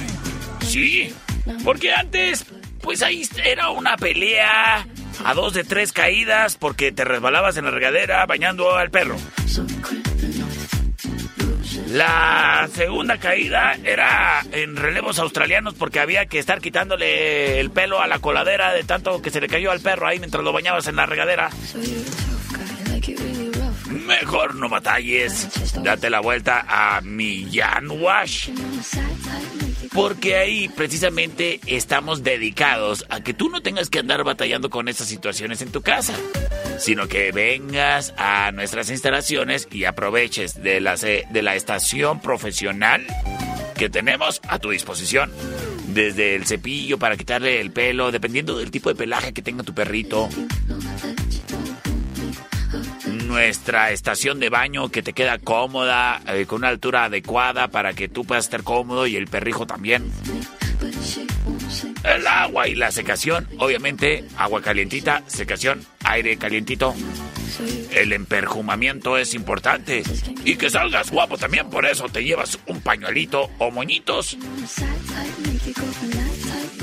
[0.67, 1.15] Sí,
[1.64, 2.45] porque antes,
[2.80, 4.86] pues ahí era una pelea
[5.24, 9.16] a dos de tres caídas porque te resbalabas en la regadera bañando al perro.
[11.88, 18.07] La segunda caída era en relevos australianos porque había que estar quitándole el pelo a
[18.07, 20.97] la coladera de tanto que se le cayó al perro ahí mientras lo bañabas en
[20.97, 21.51] la regadera.
[23.90, 25.49] Mejor no batalles.
[25.82, 28.51] Date la vuelta a Millán Wash.
[29.93, 35.09] Porque ahí precisamente estamos dedicados a que tú no tengas que andar batallando con esas
[35.09, 36.14] situaciones en tu casa,
[36.78, 43.07] sino que vengas a nuestras instalaciones y aproveches de la, de la estación profesional
[43.76, 45.30] que tenemos a tu disposición.
[45.89, 49.74] Desde el cepillo para quitarle el pelo, dependiendo del tipo de pelaje que tenga tu
[49.74, 50.28] perrito.
[53.35, 58.09] Nuestra estación de baño que te queda cómoda, eh, con una altura adecuada para que
[58.09, 60.09] tú puedas estar cómodo y el perrijo también.
[62.05, 66.95] El agua y la secación, obviamente, agua calientita, secación, aire calientito.
[67.91, 70.05] El emperjumamiento es importante.
[70.45, 74.37] Y que salgas guapo también, por eso te llevas un pañuelito o moñitos.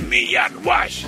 [0.09, 1.05] Millán Wash.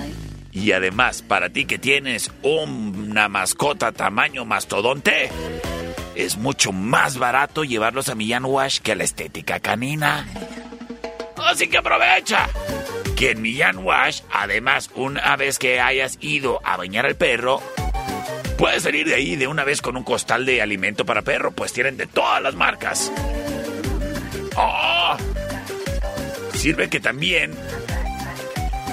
[0.54, 5.28] Y además, para ti que tienes una mascota tamaño mastodonte,
[6.14, 10.28] es mucho más barato llevarlos a Millán Wash que a la estética canina.
[11.44, 12.48] Así que aprovecha.
[13.16, 17.60] Que en Millán Wash, además, una vez que hayas ido a bañar al perro,
[18.56, 21.72] puedes salir de ahí de una vez con un costal de alimento para perro, pues
[21.72, 23.12] tienen de todas las marcas.
[24.56, 25.16] ¡Oh!
[26.54, 27.54] Sirve que también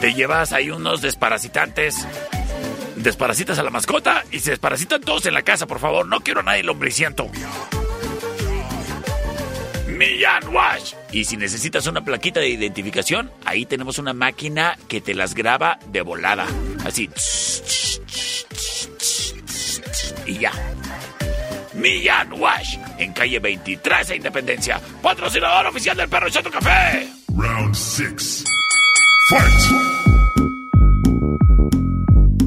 [0.02, 2.08] te llevas ahí unos desparasitantes.
[2.96, 6.08] Desparasitas a la mascota y se desparasitan todos en la casa, por favor.
[6.08, 7.30] No quiero a nadie lombriciento.
[9.88, 10.96] Millán Wash.
[11.12, 15.78] Y si necesitas una plaquita de identificación, ahí tenemos una máquina que te las graba
[15.86, 16.48] de volada.
[16.84, 17.08] Así.
[20.26, 20.52] Y ya.
[21.76, 22.78] Millán Wash.
[22.98, 24.82] En calle 23 de Independencia.
[25.04, 27.08] Patrocinador oficial del Perro Chato Café.
[27.36, 28.44] Round six.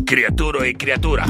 [0.05, 1.25] Criatura y criatura.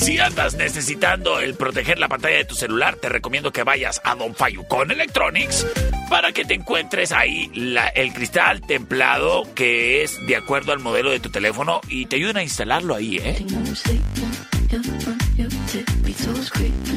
[0.00, 4.16] Si andas necesitando el proteger la pantalla de tu celular, te recomiendo que vayas a
[4.16, 5.64] Don Fayucon Electronics
[6.08, 7.52] para que te encuentres ahí
[7.94, 12.38] el cristal templado que es de acuerdo al modelo de tu teléfono y te ayuden
[12.38, 13.46] a instalarlo ahí, ¿eh?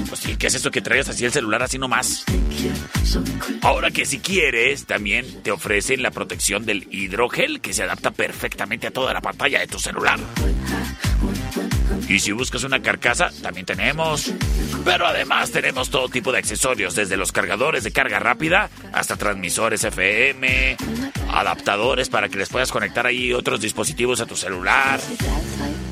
[0.07, 2.25] Pues sí, ¿qué es eso que traigas así el celular así nomás?
[3.61, 8.87] Ahora que si quieres, también te ofrecen la protección del hidrogel que se adapta perfectamente
[8.87, 10.19] a toda la pantalla de tu celular.
[12.13, 14.31] Y si buscas una carcasa, también tenemos.
[14.85, 19.83] Pero además tenemos todo tipo de accesorios, desde los cargadores de carga rápida hasta transmisores
[19.83, 20.77] FM,
[21.31, 24.99] adaptadores para que les puedas conectar ahí otros dispositivos a tu celular,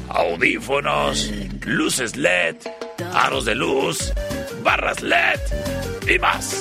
[0.10, 1.32] audífonos,
[1.66, 2.58] luces LED,
[3.16, 4.14] aros de luz,
[4.64, 5.40] barras LED
[6.08, 6.56] y más.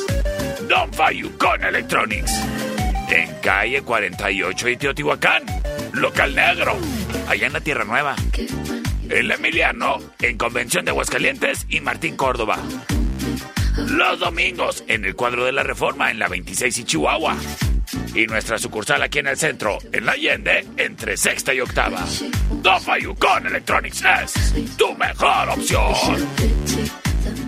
[0.70, 2.32] Don Fayucon Electronics.
[3.11, 5.42] En calle 48 y Teotihuacán,
[5.92, 6.78] local negro,
[7.28, 8.16] allá en la Tierra Nueva.
[9.11, 12.58] El Emiliano, en Convención de Aguascalientes y Martín Córdoba.
[13.76, 17.36] Los domingos, en el cuadro de la Reforma, en la 26 y Chihuahua.
[18.14, 22.04] Y nuestra sucursal aquí en el centro, en la Allende, entre sexta y octava.
[22.62, 25.94] Dofa Yukon Electronics es tu mejor opción.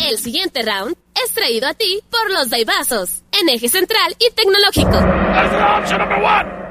[0.01, 4.91] El siguiente round es traído a ti por los Daibazos, en eje central y tecnológico.
[4.91, 6.62] That's the option number one.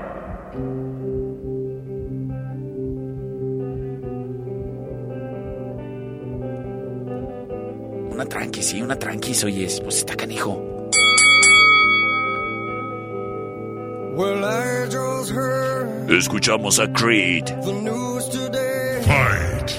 [8.22, 9.82] Una tranqui, sí, una tranqui, oyes.
[9.82, 10.52] Pues está canijo.
[14.14, 17.46] Well, I just heard Escuchamos a Creed.
[17.46, 19.02] the news today.
[19.08, 19.72] Fight!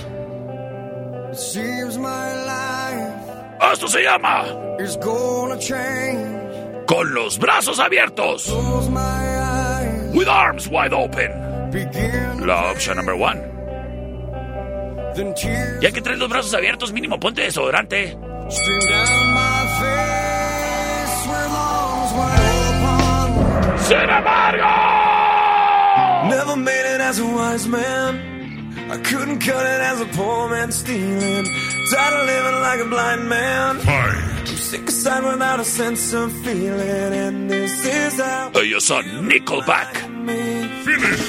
[1.31, 4.45] It seems my life Esto se llama
[4.81, 6.87] is gonna change.
[6.89, 8.47] Con los brazos abiertos.
[8.47, 11.31] Close my eyes, With arms wide open.
[11.71, 13.41] begin La opción number one.
[15.81, 18.17] Ya que traes los brazos abiertos, mínimo ponte desodorante.
[18.51, 22.45] Stream down my face with arms wide
[22.83, 23.79] open.
[23.79, 24.75] Sin embargo.
[26.29, 28.11] Never made it as a wise man.
[28.91, 31.47] I couldn't cut it as a poor man stealing.
[31.91, 33.81] Tired of living like a blind man.
[33.87, 37.13] I'm sick aside without a sense of feeling.
[37.25, 38.51] And this is how.
[38.55, 39.93] Ellos son Nickelback.
[40.85, 41.29] Finish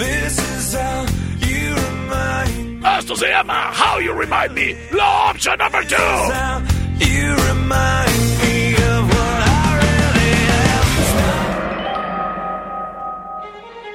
[0.00, 1.06] This is how
[1.46, 2.49] you remind
[2.82, 4.74] Esto se llama How You Remind Me.
[4.92, 5.96] La option number two.
[5.96, 6.62] how
[6.98, 8.08] you remind
[8.40, 10.86] me of what I really am.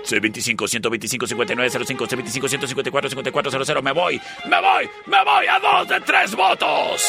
[0.06, 6.00] C25 125 5905 C25 154 5400 Me voy, me voy, me voy a dos de
[6.02, 7.02] tres votos.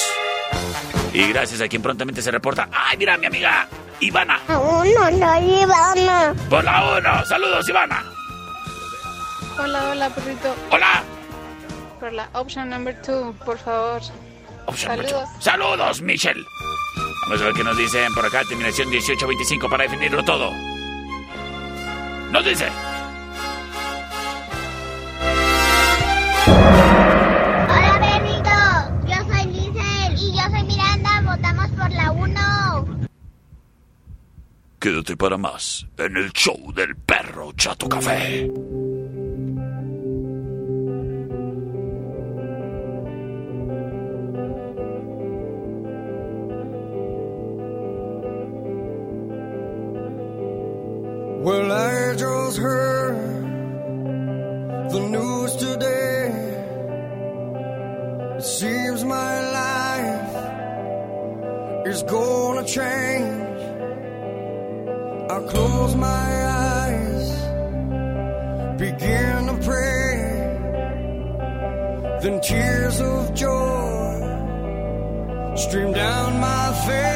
[1.12, 2.68] Y gracias a quien prontamente se reporta.
[2.72, 3.68] ¡Ay, mira, mi amiga!
[4.00, 4.40] Ivana.
[4.48, 6.34] Uno, no, Ivana.
[6.50, 7.24] Por la uno.
[7.24, 8.04] Saludos, Ivana.
[9.58, 10.54] Hola, hola, perrito.
[10.70, 11.02] Hola.
[12.00, 14.00] Por la option number two, por favor.
[14.66, 15.10] Option Saludos.
[15.10, 15.40] two.
[15.42, 16.44] Saludos, Michelle.
[17.26, 18.42] Vamos a ver qué nos dicen por acá.
[18.48, 20.50] Terminación 1825 para definirlo todo.
[22.30, 22.68] Nos dice.
[27.68, 29.06] Hola, perrito.
[29.08, 30.14] Yo soy Giselle.
[30.16, 31.20] Y yo soy Miranda.
[31.36, 32.98] Votamos por la 1.
[34.78, 38.50] Quédate para más en el show del perro Chato Café.
[52.46, 53.16] Just heard
[54.92, 56.28] the news today.
[58.36, 60.36] It seems my life
[61.88, 63.60] is gonna change.
[65.28, 66.28] I close my
[66.84, 67.26] eyes,
[68.78, 70.12] begin to pray.
[72.22, 74.20] Then tears of joy
[75.56, 77.15] stream down my face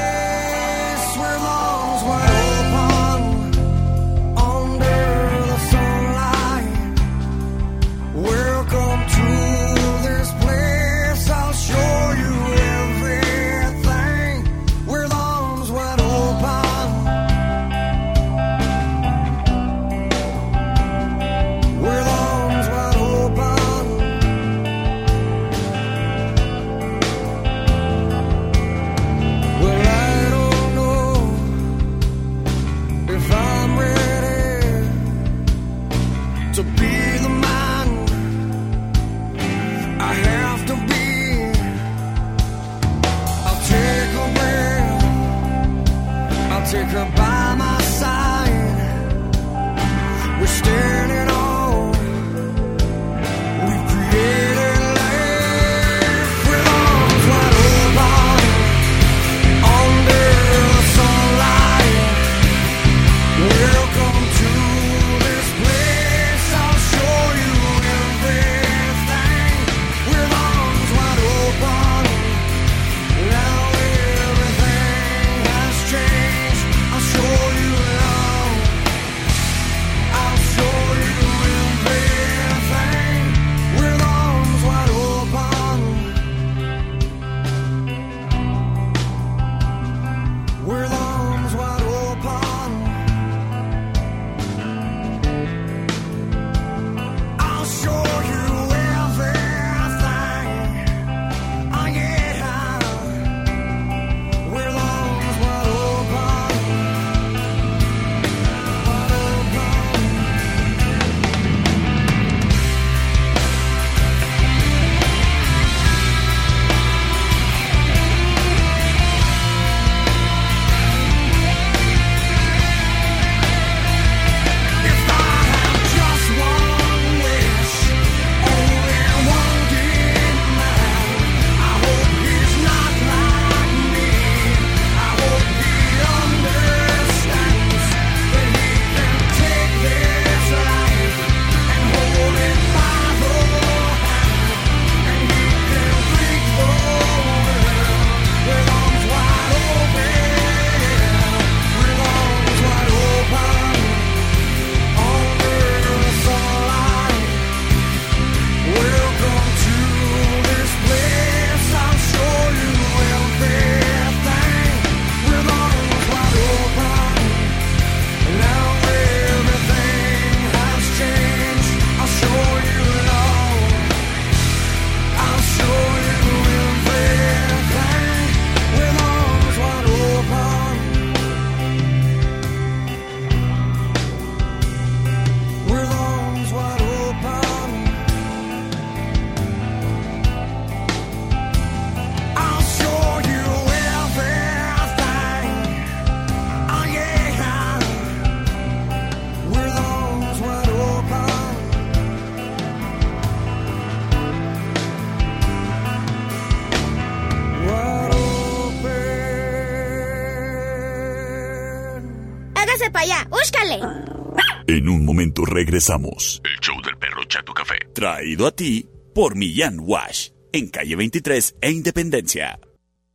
[215.61, 216.41] regresamos.
[216.43, 217.79] El show del perro Chato Café.
[217.95, 220.31] Traído a ti por Millán Wash.
[220.53, 222.59] En calle 23 e Independencia.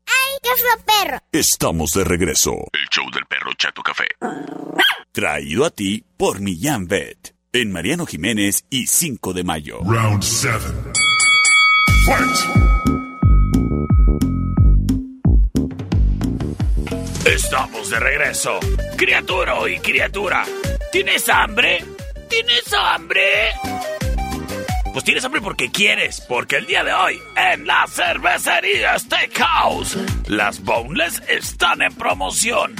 [0.05, 1.17] ¡Ay, qué fue perro!
[1.31, 2.51] Estamos de regreso.
[2.71, 4.05] El show del perro Chato Café.
[5.11, 7.33] Traído a ti por Millán Vet.
[7.51, 9.79] En Mariano Jiménez y 5 de mayo.
[9.83, 10.59] Round 7.
[12.05, 12.75] Fight!
[17.25, 18.59] Estamos de regreso.
[18.97, 20.45] Criatura y criatura.
[20.91, 21.94] ¿Tienes hambre?
[22.29, 23.21] ¿Tienes hambre?
[24.93, 29.97] Pues tienes hambre porque quieres, porque el día de hoy en la cervecería Steakhouse
[30.27, 32.73] las boneless están en promoción.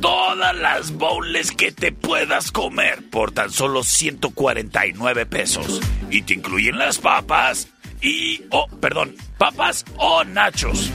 [0.00, 5.80] Todas las boneless que te puedas comer por tan solo 149 pesos.
[6.10, 7.68] Y te incluyen las papas
[8.00, 8.42] y...
[8.50, 10.90] Oh, perdón, papas o nachos.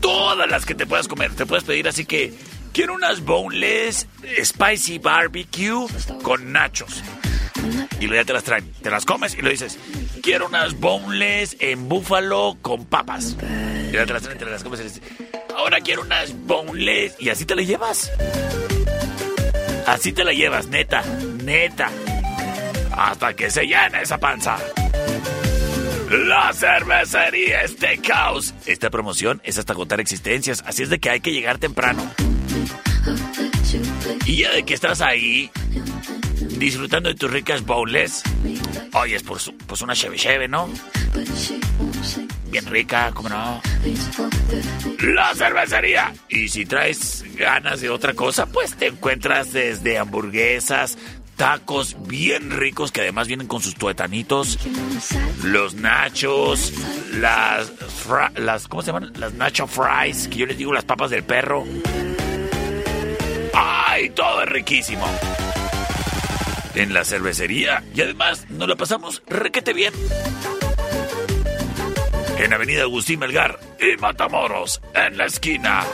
[0.00, 2.32] Todas las que te puedas comer, te puedes pedir así que...
[2.74, 4.08] Quiero unas boneless
[4.42, 5.86] spicy barbecue
[6.24, 7.04] con nachos.
[8.00, 8.72] Y luego ya te las traen.
[8.82, 9.78] Te las comes y lo dices.
[10.20, 13.36] Quiero unas boneless en búfalo con papas.
[13.40, 15.02] Y luego te las traen, te las comes y dices.
[15.56, 17.14] Ahora quiero unas boneless.
[17.20, 18.10] Y así te las llevas.
[19.86, 21.04] Así te la llevas, neta.
[21.44, 21.90] Neta.
[22.90, 24.58] Hasta que se llene esa panza.
[26.10, 28.52] La cervecería Steakhouse.
[28.66, 32.02] Esta promoción es hasta agotar existencias, así es de que hay que llegar temprano.
[34.26, 35.50] Y ya de que estás ahí,
[36.58, 38.22] disfrutando de tus ricas bowls,
[38.94, 40.68] oye, es por su- pues una cheve ¿no?
[42.50, 43.60] Bien rica, ¿cómo no?
[45.00, 46.12] La cervecería.
[46.28, 50.96] Y si traes ganas de otra cosa, pues te encuentras desde hamburguesas,
[51.36, 54.58] tacos bien ricos que además vienen con sus tuetanitos,
[55.42, 56.72] los nachos,
[57.14, 57.72] las,
[58.36, 59.12] las ¿cómo se llaman?
[59.16, 61.64] Las nacho fries, que yo les digo las papas del perro.
[63.94, 65.06] ¡Ay, todo es riquísimo!
[66.74, 69.94] En la cervecería y además nos la pasamos requete bien.
[72.40, 75.84] En Avenida Agustín Melgar y Matamoros, en la esquina.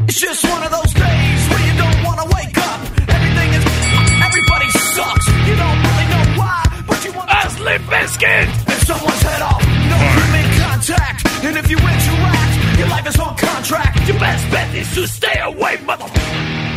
[0.07, 2.79] It's just one of those days where you don't want to wake up.
[3.09, 3.65] Everything is.
[4.21, 5.25] Everybody sucks.
[5.49, 7.49] You don't really know why, but you want to.
[7.49, 8.47] Slim Biscuit!
[8.69, 11.25] If someone's head off, no human contact.
[11.43, 14.07] And if you interact, your life is on contract.
[14.07, 16.05] Your best bet is to stay away, mother.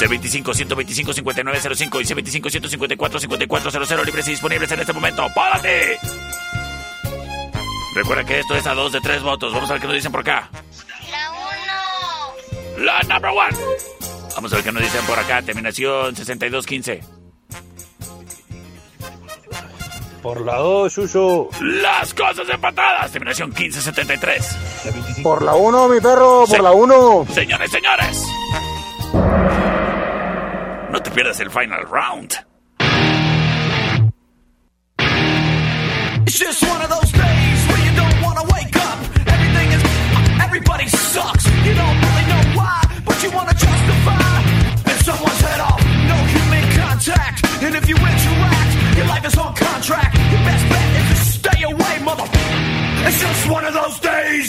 [0.00, 2.04] C25-125-5905 y
[2.40, 5.26] C25-154-5400 libres y disponibles en este momento.
[5.34, 5.68] ¡Para ti!
[7.94, 9.52] Recuerda que esto es a dos de tres votos.
[9.52, 10.50] Vamos a ver qué nos dicen por acá.
[11.10, 12.84] La uno.
[12.84, 13.54] La number one.
[14.34, 15.42] Vamos a ver qué nos dicen por acá.
[15.42, 17.19] Terminación 6215.
[20.22, 21.48] Por la 2, Yuyo.
[21.60, 23.10] Las cosas empatadas.
[23.10, 24.56] Terminación 1573.
[25.22, 27.26] Por la 1, mi perro, por Se- la 1.
[27.32, 28.26] Señores, señores.
[30.90, 32.34] No te pierdas el final round.
[36.26, 38.98] It's just one of those days where you don't want to wake up.
[39.26, 39.82] Everything is.
[40.44, 41.46] Everybody sucks.
[41.64, 44.42] You don't really know why, but you want to justify.
[44.92, 47.44] If someone's head off, no human contact.
[47.62, 48.69] And if you interact,
[49.00, 50.14] your life is on contract.
[50.32, 52.28] Your best bet is to stay away, mother.
[53.08, 54.48] It's just one of those days.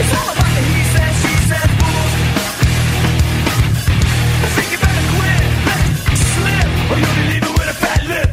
[0.00, 2.14] It's all about the he says, she says, rules.
[4.46, 5.42] I think you better quit,
[6.30, 8.30] slip, or you'll be leaving with a fat lip.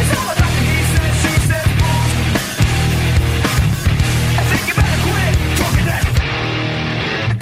[0.00, 2.14] It's all about the he says, she says, rules.
[4.38, 6.04] I think you better quit talking that.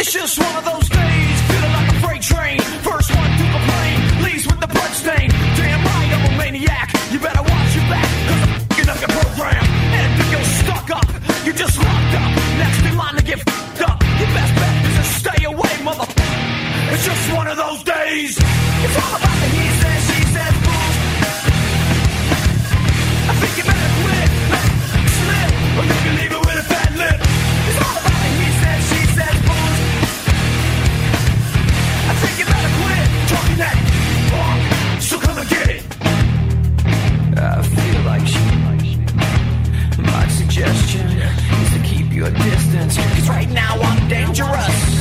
[0.00, 1.36] It's just one of those days,
[1.76, 2.60] like a freight train.
[2.88, 4.66] First one to complain, leaves with the.
[5.06, 6.90] Damn right, I'm a maniac.
[7.12, 7.55] You better watch
[11.46, 12.34] You just locked up.
[12.58, 14.02] Next in line to get fucked up.
[14.18, 16.08] Your best bet is to stay away, mother.
[16.90, 18.36] It's just one of those days.
[18.36, 20.90] It's all about the he said, she said boom.
[23.30, 24.70] I think you better quit, man.
[25.14, 27.14] Slip, or you can leave it with a fat lip.
[27.14, 29.72] It's all about the he said, she said boom.
[32.10, 33.78] I think you better quit talking that.
[34.34, 34.58] Talk,
[35.00, 35.82] so come and get it.
[37.38, 38.55] I feel like she
[40.56, 42.96] suggestion is to keep your distance.
[42.96, 44.95] Cause right now I'm dangerous.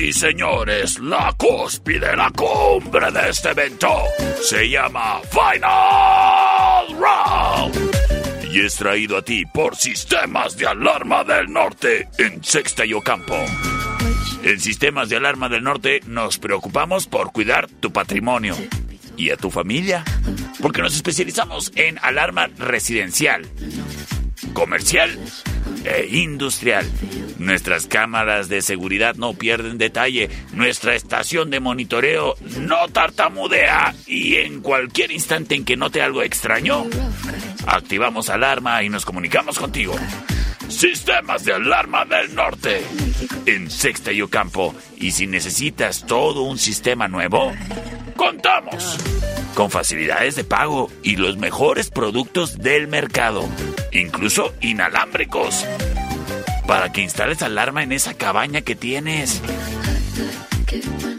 [0.00, 3.88] Y señores, la cúspide, la cumbre de este evento
[4.42, 8.52] se llama Final Round.
[8.52, 13.36] Y es traído a ti por Sistemas de Alarma del Norte en Sexta y Ocampo.
[14.42, 18.56] En Sistemas de Alarma del Norte nos preocupamos por cuidar tu patrimonio
[19.16, 20.04] y a tu familia,
[20.60, 23.46] porque nos especializamos en alarma residencial,
[24.52, 25.18] comercial
[25.84, 26.86] e industrial.
[27.38, 34.60] Nuestras cámaras de seguridad no pierden detalle, nuestra estación de monitoreo no tartamudea y en
[34.60, 36.86] cualquier instante en que note algo extraño,
[37.66, 39.94] activamos alarma y nos comunicamos contigo.
[40.68, 42.84] Sistemas de alarma del norte.
[43.46, 44.74] En Sexta y Ocampo.
[44.96, 47.52] Y si necesitas todo un sistema nuevo,
[48.16, 48.98] contamos
[49.54, 53.48] con facilidades de pago y los mejores productos del mercado,
[53.92, 55.66] incluso inalámbricos,
[56.66, 59.42] para que instales alarma en esa cabaña que tienes.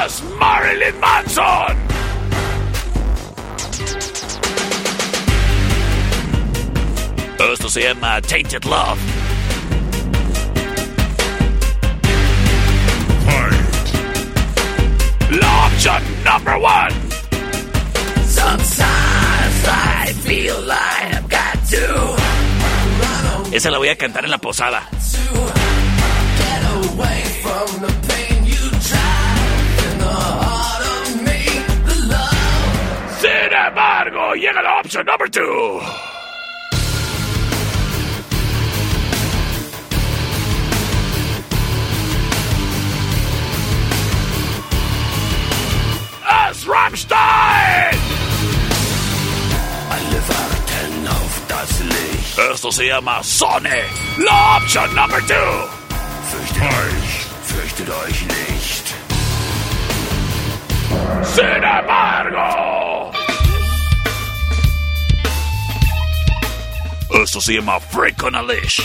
[0.05, 1.77] Es Marilyn Manson.
[7.51, 8.99] Esto se llama Tainted Love.
[15.31, 16.93] La opción number one.
[18.27, 22.17] Sometimes I feel like I've got to.
[23.55, 24.89] Esa la voy a cantar en la posada.
[33.21, 36.12] Sin embargo, llega la opción number two.
[46.33, 47.99] Es Rammstein.
[49.91, 52.39] Alle warten auf das Licht.
[52.53, 53.85] Esto se llama Sonne.
[54.17, 55.69] La opción number two.
[56.31, 58.95] Fürchtet euch, fürchtet euch nicht.
[61.35, 63.13] Sin embargo.
[67.23, 68.81] Esto se llama Freak on a Leash.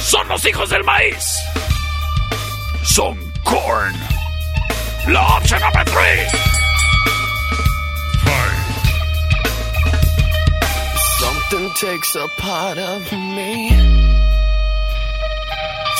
[0.00, 1.26] Son los hijos del maíz.
[2.82, 4.11] Son Korn.
[5.08, 6.26] La opción number three.
[11.18, 13.68] Something takes a part of me.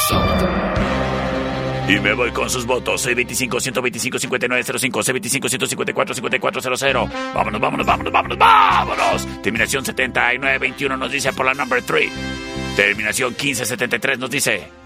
[0.09, 0.49] Something.
[1.89, 3.05] Y me voy con sus votos.
[3.07, 5.03] C25-125-5905.
[5.03, 7.35] C25-154-5400.
[7.35, 9.27] Vámonos, vámonos, vámonos, vámonos, vámonos.
[9.43, 12.09] Terminación 7921 nos dice por la number 3.
[12.77, 14.82] Terminación 1573 nos dice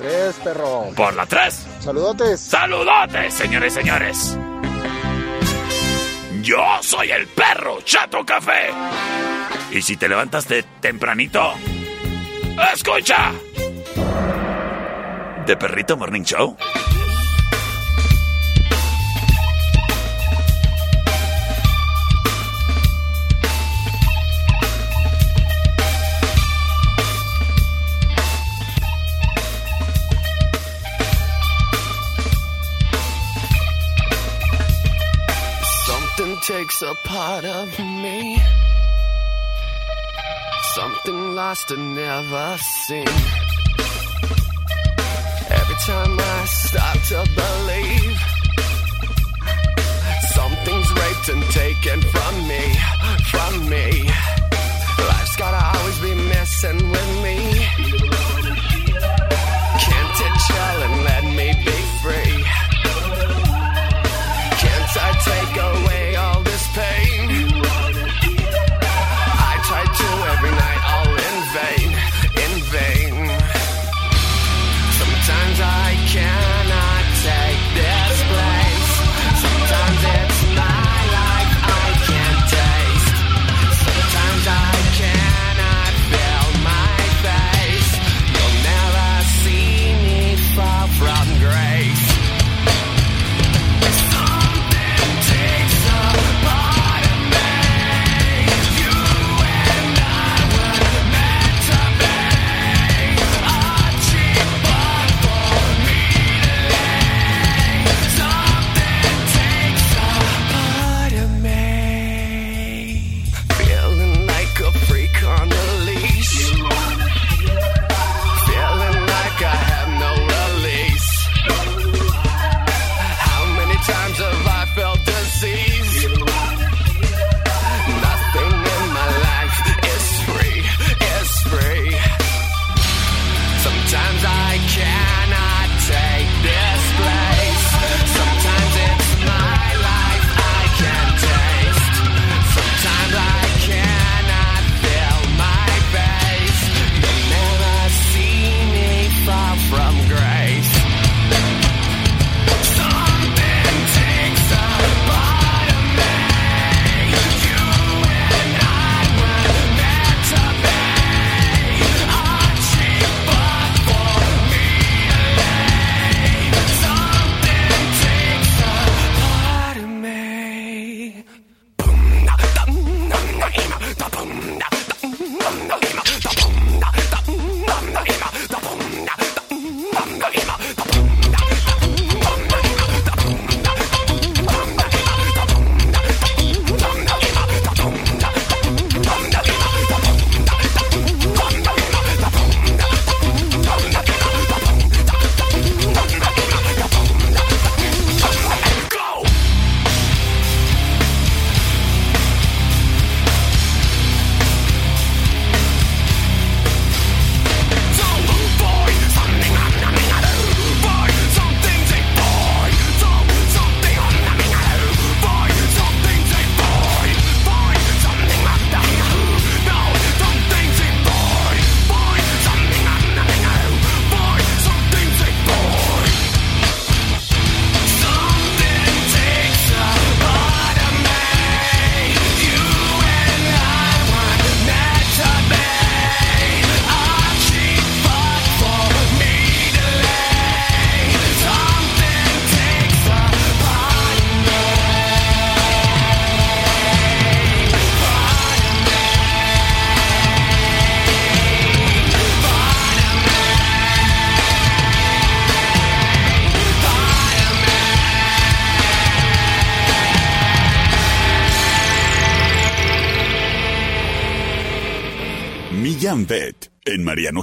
[0.00, 0.88] Tres, perro.
[0.96, 1.66] por la 3.
[1.80, 2.40] Saludotes.
[2.40, 4.38] Saludotes, señores, señores.
[6.40, 8.70] Yo soy el perro Chato Café.
[9.70, 11.52] Y si te levantas de tempranito,
[12.72, 13.32] escucha.
[15.46, 16.56] De Perrito Morning Show.
[36.42, 38.40] Takes a part of me.
[40.74, 43.08] Something lost and never seen.
[45.50, 48.18] Every time I start to believe
[50.32, 52.64] something's raped and taken from me,
[53.30, 54.10] from me.
[55.08, 58.29] Life's gotta always be messing with me.